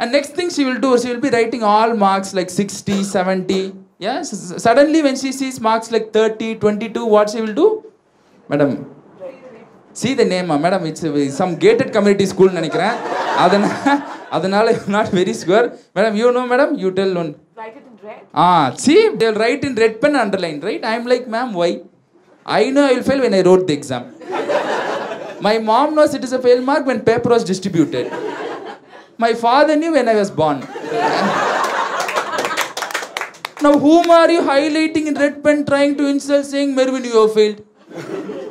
and 0.00 0.10
next 0.16 0.32
thing 0.38 0.50
she 0.56 0.64
will 0.68 0.80
do 0.86 0.90
she 1.02 1.08
will 1.12 1.22
be 1.26 1.32
writing 1.36 1.62
all 1.74 1.92
marks 2.06 2.30
like 2.38 2.50
60 2.50 2.98
70 3.04 3.60
yes 4.06 4.30
suddenly 4.66 5.00
when 5.06 5.16
she 5.22 5.30
sees 5.40 5.58
marks 5.68 5.90
like 5.96 6.08
30 6.20 6.50
22 6.64 7.06
what 7.14 7.30
she 7.32 7.40
will 7.44 7.56
do 7.62 7.68
madam 8.52 8.72
see 9.99 10.09
the 10.19 10.23
name 10.33 10.51
madam 10.65 10.85
it's 10.89 11.05
some 11.41 11.53
gated 11.63 11.91
community 11.95 12.25
ஸ்கூல்னு 12.31 12.59
நினைக்கிறேன். 12.59 12.95
அதனால் 13.43 13.99
அதனால் 14.37 14.69
you 14.77 14.85
not 14.97 15.11
very 15.19 15.33
sure 15.41 15.67
madam 15.97 16.15
you 16.21 16.29
know 16.37 16.43
madam 16.53 16.73
you 16.83 16.89
tell 16.99 17.15
one 17.23 17.31
uh 18.45 18.47
see 18.85 18.95
tell 19.21 19.39
write 19.45 19.65
in 19.69 19.77
red 19.83 19.97
pen 20.03 20.17
underline 20.23 20.59
right 20.69 20.85
I 20.91 20.93
am 20.99 21.09
like 21.13 21.25
ma'am 21.35 21.51
why 21.63 21.75
I 22.45 22.63
know 22.77 22.83
I 22.89 22.93
will 22.95 23.07
fail 23.09 23.23
when 23.25 23.37
I 23.39 23.43
wrote 23.49 23.65
the 23.71 23.75
exam 23.79 24.05
my 25.47 25.55
mom 25.71 25.93
knows 25.99 26.15
it 26.19 26.25
is 26.29 26.35
a 26.39 26.41
fail 26.45 26.63
mark 26.69 26.87
when 26.91 27.03
paper 27.09 27.33
was 27.35 27.47
distributed 27.51 28.09
my 29.25 29.31
father 29.43 29.79
knew 29.83 29.93
when 29.99 30.11
I 30.15 30.17
was 30.21 30.33
born 30.41 30.61
Now, 33.65 33.71
whom 33.83 34.11
are 34.15 34.29
you 34.33 34.41
highlighting 34.49 35.05
in 35.09 35.15
red 35.21 35.37
pen 35.45 35.57
trying 35.69 35.93
to 35.99 36.03
insult 36.11 36.45
saying, 36.49 36.69
Mervin, 36.75 37.05
you 37.09 37.15
have 37.19 37.31
failed? 37.37 37.57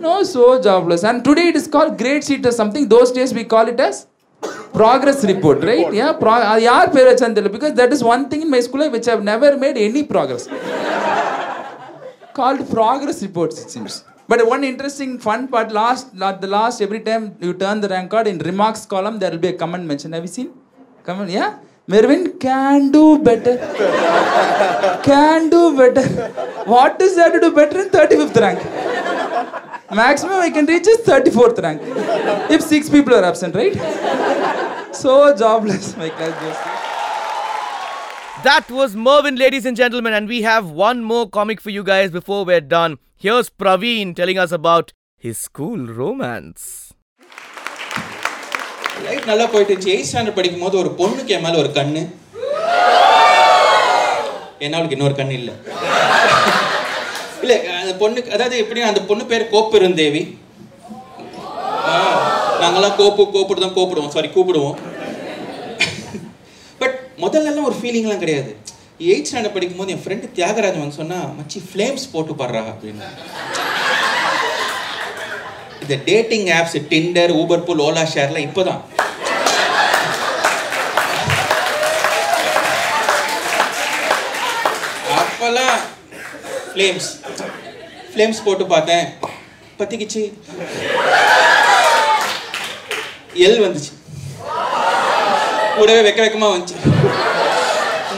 No, 0.07 0.16
so 0.23 0.42
jobless. 0.66 1.03
And 1.09 1.25
today 1.29 1.47
it 1.53 1.57
is 1.61 1.66
called 1.75 1.92
great 2.03 2.23
sheet 2.27 2.45
or 2.51 2.53
something. 2.61 2.85
Those 2.97 3.11
days 3.19 3.31
we 3.38 3.45
call 3.55 3.66
it 3.73 3.81
as 3.88 4.07
progress 4.81 5.25
report, 5.31 5.64
right? 5.71 5.88
Yeah, 6.01 6.12
pro- 6.23 6.45
uh, 6.51 6.59
yaar 6.66 7.53
because 7.57 7.75
that 7.81 7.92
is 7.97 8.03
one 8.14 8.29
thing 8.31 8.42
in 8.42 8.51
my 8.57 8.61
school 8.66 8.81
life 8.83 8.92
which 8.97 9.09
I 9.09 9.12
have 9.16 9.25
never 9.33 9.51
made 9.64 9.77
any 9.87 10.03
progress. 10.12 10.45
called 12.38 12.61
progress 12.77 13.23
reports, 13.27 13.62
it 13.62 13.71
seems. 13.75 14.05
But 14.29 14.47
one 14.55 14.62
interesting 14.64 15.19
fun 15.27 15.49
part, 15.49 15.73
last, 15.73 16.07
at 16.31 16.40
the 16.40 16.51
last, 16.57 16.83
every 16.87 17.01
time 17.09 17.25
you 17.40 17.53
turn 17.62 17.81
the 17.81 17.88
rank 17.88 18.11
card, 18.11 18.27
in 18.33 18.38
remarks 18.51 18.85
column, 18.95 19.19
there 19.19 19.31
will 19.31 19.45
be 19.47 19.53
a 19.55 19.59
comment 19.62 19.85
mentioned. 19.92 20.14
Have 20.14 20.25
you 20.29 20.35
seen? 20.38 20.51
Comment, 21.05 21.31
yeah? 21.31 21.59
Mervyn 21.88 22.25
can 22.47 22.90
do 22.90 23.19
better. 23.29 23.57
can 25.11 25.49
do 25.49 25.62
better. 25.81 26.07
What 26.75 27.01
is 27.01 27.14
there 27.21 27.33
to 27.37 27.40
do 27.47 27.53
better 27.61 27.81
in 27.85 27.88
35th 27.90 28.40
rank? 28.47 29.66
Maximum 29.90 30.40
I 30.40 30.51
can 30.51 30.66
reach 30.66 30.87
is 30.88 30.99
34th 30.99 31.62
rank. 31.62 31.81
If 32.51 32.62
six 32.62 32.90
people 32.90 33.14
are 33.14 33.22
absent, 33.25 33.55
right? 33.55 33.75
So 34.92 35.35
jobless, 35.37 35.96
my 35.96 36.09
class 36.09 36.83
that 38.44 38.70
was 38.70 38.94
Mervyn, 38.94 39.37
ladies 39.37 39.64
and 39.66 39.77
gentlemen, 39.77 40.12
and 40.12 40.29
we 40.29 40.42
have 40.42 40.70
one 40.70 41.03
more 41.03 41.29
comic 41.29 41.61
for 41.61 41.70
you 41.70 41.83
guys 41.83 42.11
before 42.11 42.44
we're 42.44 42.61
done. 42.61 42.99
Here's 43.16 43.49
Praveen 43.51 44.14
telling 44.14 44.38
us 44.38 44.53
about 44.53 44.92
his 45.16 45.38
school 45.38 45.87
romance. 46.01 46.92
Life 49.07 49.25
நல்லா 49.31 49.46
போயிட்டு 49.53 49.72
இருந்துச்சு 49.72 49.94
eight 49.94 50.09
standard 50.11 50.38
படிக்கும் 50.38 50.64
போது 50.66 50.79
ஒரு 50.83 50.90
பொண்ணுக்கு 51.01 51.35
என் 51.37 51.44
மேலே 51.46 51.59
ஒரு 51.62 51.70
கண்ணு 51.79 52.03
என்ன 54.59 54.77
அவளுக்கு 54.77 54.96
இன்னொரு 54.99 55.16
கண்ணு 55.20 55.37
இல்லை 55.40 55.55
இல்லை 57.47 57.67
அந்த 57.67 58.09
பொண்ணுக்கு 58.09 58.29
அதாவது 58.29 58.63
எப்படின்னா 58.63 58.81
அந்த 58.81 59.01
பொண்ணு 59.01 59.27
பேர் 59.27 59.49
கோப்பெருந்தேவி. 59.53 60.39
ஆ, 61.87 62.89
கோப்பு 62.97 63.23
கோப்பிட்டு 63.23 63.61
தான் 63.61 63.75
கூப்பிடுவோம். 63.75 64.09
சாரி 64.09 64.29
கூப்பிடுவோம். 64.29 64.75
பட் 66.79 67.01
முதல்லலாம் 67.17 67.65
ஒரு 67.65 67.75
ஃபீலிங்லாம் 67.83 68.19
கிடையாது. 68.19 68.57
எயிட் 69.01 69.27
ஸ்டாண்டர்ட் 69.33 69.53
படிக்கும் 69.53 69.77
போது 69.77 69.93
என் 69.93 70.03
ஃப்ரெண்டு 70.05 70.39
தியாகராஜன் 70.39 70.79
வந்து 70.79 70.95
சொன்னா 70.95 71.15
மச்சி 71.15 71.63
ஃப்ளேம்ஸ் 71.73 72.11
போட்டு 72.13 72.33
பாடுறா 72.33 72.63
அப்படின்னு. 72.63 73.05
இந்த 75.81 75.97
dating 76.05 76.47
apps 76.47 76.77
Tinder 76.91 77.33
Uber 77.37 77.65
pool 77.65 77.79
Ola 77.79 78.07
ஷேர்லாம் 78.15 78.49
இப்போதான். 78.49 78.81
அப்பெல்லாம் 85.17 85.86
ஃப்ளேம்ஸ் 86.77 87.11
ஃப்ளேம்ஸ் 88.12 88.43
போட்டு 88.45 88.67
பார்த்தேன். 88.67 89.07
பத்திக்கிச்சு. 89.79 90.33
எல் 93.35 93.62
வந்துச்சு. 93.65 93.93
கூடவே 95.77 96.11
வெக்க 96.11 96.15
வெக்கமாக 96.15 96.55
வந்துச்சு. 96.57 96.77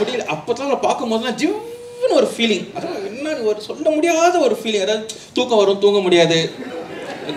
முடியல. 0.01 0.25
அப்போதான் 0.35 0.71
நான் 0.73 0.81
பார்க்கும் 0.81 1.11
போதுலாம் 1.13 1.37
ஜிவ்னு 1.37 2.11
ஒரு 2.11 2.33
ஃபீலிங் 2.37 2.67
அதான் 2.77 3.07
என்ன 3.07 3.31
ஒரு 3.31 3.61
சொல்ல 3.61 3.91
முடியாத 3.91 4.39
ஒரு 4.39 4.59
ஃபீலிங் 4.63 4.83
அதாவது 4.83 5.07
தூக்கம் 5.33 5.59
வரும் 5.59 5.79
தூங்க 5.79 6.01
முடியாது. 6.01 6.53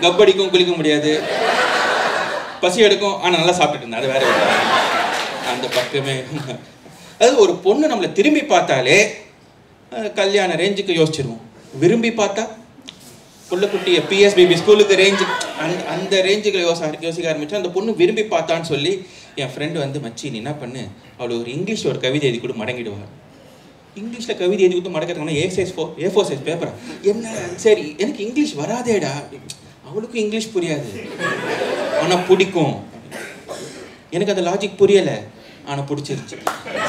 கப்படிக்கும் 0.00 0.50
குளிக்க 0.50 0.72
முடியாது. 0.74 1.22
பசி 2.60 2.80
எடுக்கும் 2.80 3.22
ஆனால் 3.22 3.38
நல்லா 3.38 3.64
சாப்பிட்டுட்டு 3.64 3.86
இருந்தேன். 3.86 4.00
அது 4.00 4.12
வேற 4.12 4.24
அந்த 5.52 5.66
பக்கமே. 5.66 6.16
அது 7.18 7.36
ஒரு 7.36 7.54
பொண்ணு 7.54 7.88
நம்மளை 7.88 8.12
திரும்பி 8.12 8.44
பார்த்தாலே 8.44 9.21
கல்யாண 10.18 10.50
ரேஞ்சுக்கு 10.62 10.92
யோசிச்சிருவோம். 11.00 11.42
விரும்பி 11.82 12.10
பார்த்தா 12.20 12.44
புள்ளக்குட்டிய 13.50 13.98
பிஎஸ்பிபி 14.10 14.54
ஸ்கூலுக்கு 14.60 14.94
ரேஞ்சு 15.00 15.24
அந் 15.62 15.74
அந்த 15.94 16.14
ரேஞ்சுக்கு 16.26 16.60
யோச 16.66 16.90
யோசிக்க 17.06 17.32
ஆரம்பிச்சா 17.32 17.60
அந்த 17.60 17.70
பொண்ணு 17.74 17.90
விரும்பி 18.00 18.22
பார்த்தான்னு 18.34 18.68
சொல்லி 18.72 18.92
என் 19.42 19.52
ஃப்ரெண்டு 19.54 19.78
வந்து 19.82 19.98
மச்சி 20.04 20.30
நீ 20.32 20.38
என்ன 20.42 20.52
பண்ணு? 20.62 20.82
அவள் 21.18 21.36
ஒரு 21.40 21.50
இங்கிலீஷில் 21.56 21.90
ஒரு 21.92 22.00
கவிதை 22.04 22.28
எழுதி 22.28 22.40
கூட 22.44 22.54
மடங்கிடுவார் 22.62 23.10
இங்கிலீஷில் 24.00 24.38
கவிதை 24.42 24.62
எழுதி 24.66 24.76
கொடுத்து 24.76 24.96
மடக்கிறதுனா 24.96 25.34
ஏ 25.40 25.46
சைஸ் 25.56 25.74
ஃபோ 25.76 25.84
ஏ 26.02 26.08
ஃபோர் 26.14 26.28
சைஸ் 26.30 26.46
பேப்பரா 26.48 26.72
என்ன 27.12 27.34
சரி 27.64 27.84
எனக்கு 27.98 28.20
இங்கிலீஷ் 28.26 28.54
வராதேடா. 28.56 29.12
அவளுக்கும் 29.88 30.22
இங்கிலீஷ் 30.24 30.52
புரியாது. 30.54 30.90
ஆனால் 32.02 32.26
பிடிக்கும். 32.28 32.74
எனக்கு 34.10 34.34
அந்த 34.34 34.44
லாஜிக் 34.50 34.80
புரியலை. 34.82 35.16
ஆனால் 35.66 35.84
பிடிச்சிருச்சு. 35.84 36.36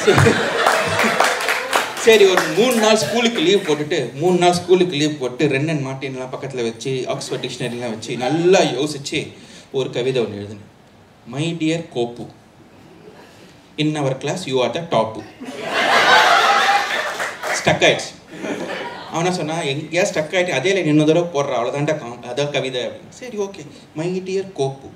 சரி. 0.06 0.32
சரி 2.06 2.24
ஒரு 2.32 2.42
மூணு 2.56 2.76
நாள் 2.84 2.98
ஸ்கூலுக்கு 3.02 3.42
லீவ் 3.46 3.66
போட்டுட்டு 3.68 3.98
மூணு 4.22 4.38
நாள் 4.42 4.56
ஸ்கூலுக்கு 4.58 4.96
லீவ் 5.02 5.20
போட்டு 5.20 5.44
ரென்னன் 5.54 5.84
மார்ட்டின்லாம் 5.86 6.32
பக்கத்தில் 6.34 6.66
வச்சு 6.68 6.92
ஆக்ஸ்ஃபோர்ட் 7.14 7.44
டிக்ஷனரிலாம் 7.44 7.94
வச்சு 7.96 8.12
நல்லா 8.24 8.60
யோசிச்சு 8.78 9.20
ஒரு 9.78 9.88
கவிதை 9.98 10.20
ஒன்று 10.24 10.40
எழுதுனேன். 10.42 10.68
My 11.34 11.46
dear 11.60 11.86
Koppu 11.96 12.26
in 13.84 13.96
our 14.02 14.18
class 14.24 14.44
you 14.52 14.58
are 14.64 14.74
the 14.78 14.82
top 14.96 15.22
stuck 17.60 17.86
ஆயிடுச்சு. 17.88 18.12
அவனா 19.14 19.32
சொன்னா 19.40 19.56
எங்கேயா 19.72 20.06
ஸ்டக் 20.12 20.36
ஆகிட்டு 20.38 20.58
அதே 20.60 20.74
இன்னொரு 20.92 21.10
தடவை 21.12 21.28
போடுற 21.36 21.56
அவ்வளோதான்டா 21.60 21.96
காம் 22.02 22.30
அதான் 22.34 22.54
கவிதை 22.58 22.82
அப்படின்னு. 22.88 23.16
சரி 23.22 23.40
okay 23.46 23.64
my 24.02 24.10
dear 24.28 24.52
Koppu 24.60 24.90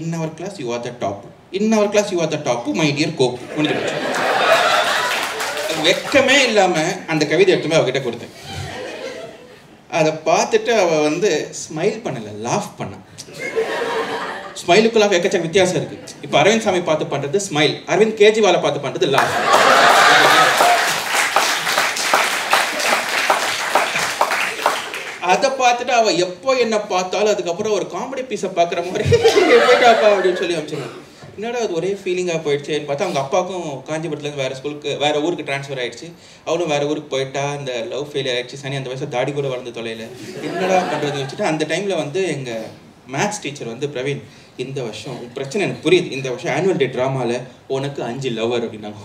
in 0.00 0.12
our 0.18 0.34
class 0.40 0.58
you 0.64 0.68
are 0.76 0.84
the 0.88 0.92
top 1.04 1.30
in 1.60 1.72
our 1.78 1.92
class 1.94 2.12
you 2.14 2.20
are 2.26 2.34
the 2.36 2.40
top 2.50 2.76
my 2.82 2.88
dear 2.98 3.18
Koppu 3.22 3.42
முடிஞ்சு 3.56 3.96
வெக்கமே 5.86 6.36
இல்லாம 6.48 6.74
அந்த 7.12 7.22
கவிதை 7.32 7.50
எடுத்துமே 7.54 7.78
அவகிட்ட 7.78 8.00
கொடுத்தேன். 8.06 8.34
அதை 9.98 10.10
பார்த்துட்டு 10.28 10.72
அவ 10.82 10.98
வந்து 11.08 11.30
ஸ்மைல் 11.62 11.98
பண்ணல 12.04 12.32
லாஃப் 12.46 12.70
பண்ண. 12.80 12.94
ஸ்மைலுக்கு 14.62 15.00
லாஃப் 15.00 15.16
எக்கச்சக்க 15.16 15.48
வித்தியாசம் 15.48 15.78
இருக்கு. 15.80 15.98
இப்போ 16.26 16.36
அரவிந்த் 16.42 16.66
சாமி 16.66 16.80
பார்த்து 16.88 17.12
பண்றது 17.14 17.40
ஸ்மைல் 17.48 17.74
அரவிந்த் 17.92 18.18
கேஜ்ரிவாலை 18.20 18.60
பார்த்து 18.64 18.84
பண்றது 18.86 19.08
லாஃப் 19.16 19.36
அதை 25.32 25.48
பார்த்துட்டு 25.60 25.92
அவ 25.98 26.12
எப்போ 26.24 26.50
என்ன 26.64 26.76
பார்த்தாலும் 26.92 27.32
அதுக்கப்புறம் 27.32 27.74
ஒரு 27.78 27.86
காமெடி 27.94 28.22
பீஸை 28.30 28.48
பார்க்குற 28.56 28.80
மாதிரி 28.86 29.04
அப்படின்னு 30.12 30.40
சொல்லி 30.40 30.56
அமைச்சிருவாங்க 30.58 30.98
என்னடா 31.40 31.60
அது 31.64 31.76
ஒரே 31.78 31.90
ஃபீலிங்காக 31.98 32.40
போயிடுச்சுன்னு 32.44 32.88
பார்த்தா 32.88 33.06
அவங்க 33.06 33.20
அப்பாவுக்கும் 33.22 33.68
காஞ்சிபுரத்துலேருந்து 33.86 34.42
வேறு 34.42 34.56
ஸ்கூலுக்கு 34.58 34.90
வேறு 35.02 35.22
ஊருக்கு 35.26 35.46
ட்ரான்ஸ்ஃபர் 35.48 35.80
ஆகிடுச்சு 35.82 36.08
அவளும் 36.48 36.72
வேறு 36.72 36.88
ஊருக்கு 36.90 37.08
போயிட்டா 37.14 37.42
அந்த 37.58 37.72
லவ் 37.92 38.10
ஃபெயிலியர் 38.10 38.36
ஆகிடுச்சு 38.38 38.58
சனி 38.62 38.78
அந்த 38.80 38.90
வயசு 38.90 39.06
தாடி 39.14 39.30
கூட 39.36 39.46
வளர்ந்த 39.52 39.72
தொலைல. 39.78 40.06
என்னடா 40.48 40.80
பண்ணுறது 40.90 41.16
வச்சுட்டு 41.22 41.46
அந்த 41.52 41.66
டைமில் 41.70 42.00
வந்து 42.02 42.22
எங்கள் 42.34 42.66
மேத்ஸ் 43.14 43.42
டீச்சர் 43.44 43.72
வந்து 43.72 43.88
பிரவீன் 43.94 44.22
இந்த 44.64 44.78
வருஷம் 44.88 45.16
பிரச்சனை 45.38 45.64
எனக்கு 45.66 45.84
புரியுது. 45.86 46.12
இந்த 46.16 46.28
வருஷம் 46.32 46.52
ஆனுவல் 46.56 46.82
டே 46.82 46.90
ட்ராமாவில் 46.96 47.36
உனக்கு 47.76 48.02
அஞ்சு 48.10 48.30
லவர் 48.38 48.66
அப்படின்னாங்க. 48.66 49.00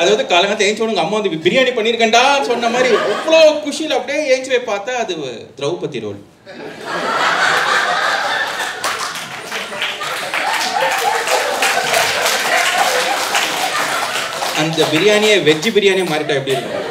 அதாவது 0.00 0.24
காலங்கத்தை 0.32 0.66
ஏஞ்சி 0.68 0.84
உனக்கு 0.86 1.04
அம்மா 1.04 1.18
வந்து 1.20 1.44
பிரியாணி 1.46 1.72
பண்ணியிருக்கேன்டா 1.78 2.24
சொன்ன 2.50 2.70
மாதிரி 2.76 2.90
அவ்வளோ 3.04 3.42
குஷியில் 3.66 3.98
அப்படியே 3.98 4.20
ஏஞ்சி 4.34 4.52
போய் 4.54 4.70
பார்த்தா 4.72 4.94
அது 5.04 5.16
திரௌபதி 5.60 6.00
ரோல். 6.06 6.20
இந்த 14.80 14.92
பிரியாணியை 14.92 15.32
வெஜ்ஜு 15.46 15.70
பிரியாணியை 15.76 16.04
மாறிட்டா 16.10 16.34
எப்படி 16.38 16.52
இருக்கும்? 16.54 16.84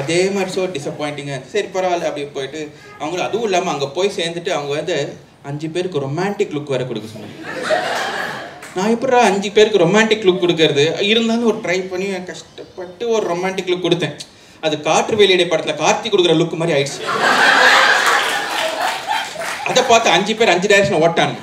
அதே 0.00 0.20
மாதிரி 0.34 0.50
ஸோ 0.54 0.62
டிசப்பாயிண்டிங்காக 0.76 1.40
சரி 1.50 1.68
பரவாயில்ல 1.74 2.08
அப்படி 2.10 2.24
போயிட்டு 2.36 2.60
அவங்களும் 3.00 3.24
அதுவும் 3.26 3.46
இல்லாமல் 3.48 3.72
அங்கே 3.72 3.88
போய் 3.96 4.08
சேர்ந்துட்டு 4.16 4.50
அவங்க 4.54 4.70
வந்து 4.78 4.96
அஞ்சு 5.50 5.68
பேருக்கு 5.74 6.02
ரொமான்டிக் 6.06 6.54
லுக் 6.56 6.72
வேற 6.74 6.86
கொடுக்க 6.90 7.10
சொன்னாங்க. 7.10 7.36
நான் 8.76 8.94
எப்படா 8.94 9.20
அஞ்சு 9.30 9.50
பேருக்கு 9.58 9.82
ரொமான்டிக் 9.84 10.26
லுக் 10.28 10.42
கொடுக்கறது? 10.44 10.86
இருந்தாலும் 11.10 11.50
ஒரு 11.52 11.60
ட்ரை 11.66 11.78
பண்ணி 11.92 12.08
கஷ்டப்பட்டு 12.30 13.04
ஒரு 13.16 13.24
ரொமான்டிக் 13.32 13.70
லுக் 13.74 13.86
கொடுத்தேன். 13.86 14.16
அது 14.66 14.74
காற்று 14.88 15.20
வெளியிடை 15.22 15.48
படத்தில் 15.52 15.80
கார்த்தி 15.84 16.08
கொடுக்குற 16.14 16.40
லுக் 16.40 16.58
மாதிரி 16.62 16.76
ஆயிடுச்சு. 16.78 17.00
அதை 19.70 19.82
பார்த்து 19.92 20.16
அஞ்சு 20.16 20.34
பேர் 20.40 20.54
அஞ்சு 20.56 20.70
டைரக்ஷன் 20.74 21.02
ஓட்டானுங்க. 21.04 21.40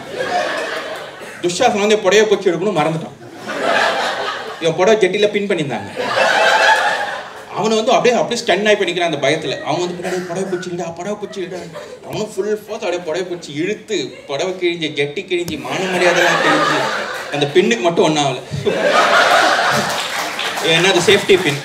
துஷாசன் 1.46 1.86
வந்து 1.88 2.04
புடைய 2.06 2.24
போச்சு 2.28 2.52
எடுக்கணும் 2.52 2.80
மறந்துட்டான். 2.82 3.18
இவன் 4.62 4.78
புடவை 4.80 4.96
ஜெட்டியில் 5.04 5.34
பின் 5.36 5.50
பண்ணியிருந்தாங்க 5.50 5.90
அவனை 7.56 7.74
வந்து 7.78 7.94
அப்படியே 7.96 8.14
அப்படியே 8.20 8.40
ஸ்டன் 8.42 8.68
ஆகி 8.70 8.78
பண்ணிக்கிறான் 8.80 9.12
அந்த 9.12 9.22
பயத்தில் 9.24 9.56
அவன் 9.66 9.82
வந்து 9.84 9.96
பின்னாடி 9.98 10.20
புடவை 10.30 10.46
பிடிச்சிடா 10.52 10.86
புடவை 11.00 11.16
பிடிச்சிடா 11.22 11.60
அவனும் 12.06 12.30
ஃபுல் 12.34 12.52
ஃபோர்ஸ் 12.62 12.84
அப்படியே 12.84 13.04
புடவை 13.08 13.24
பிடிச்சி 13.30 13.52
இழுத்து 13.62 13.98
புடவை 14.30 14.54
கிழிஞ்சு 14.62 14.90
ஜெட்டி 15.00 15.24
கிழிஞ்சு 15.32 15.58
மான 15.66 15.82
மரியாதைலாம் 15.94 16.42
கிழிஞ்சி 16.46 16.78
அந்த 17.36 17.46
பின்னுக்கு 17.56 17.86
மட்டும் 17.88 18.08
ஒன்றும் 18.08 18.26
ஆகலை 18.26 18.44
ஏன்னா 20.72 20.90
அது 20.94 21.04
safety 21.10 21.38
pin 21.46 21.62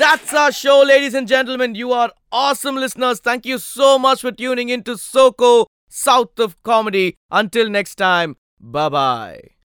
That's 0.00 0.32
our 0.34 0.52
show, 0.54 0.82
ladies 0.84 1.14
and 1.14 1.26
gentlemen. 1.26 1.74
You 1.74 1.92
are 1.92 2.10
awesome 2.32 2.76
listeners. 2.76 3.18
Thank 3.20 3.46
you 3.46 3.58
so 3.58 3.98
much 3.98 4.20
for 4.20 4.30
tuning 4.32 4.68
in 4.68 4.82
to 4.84 4.92
SoCo, 5.04 5.50
South 6.00 6.38
of 6.38 6.62
Comedy. 6.62 7.06
Until 7.32 7.68
next 7.70 7.96
time, 7.96 8.30
bye 8.60 8.88
bye. 8.88 9.57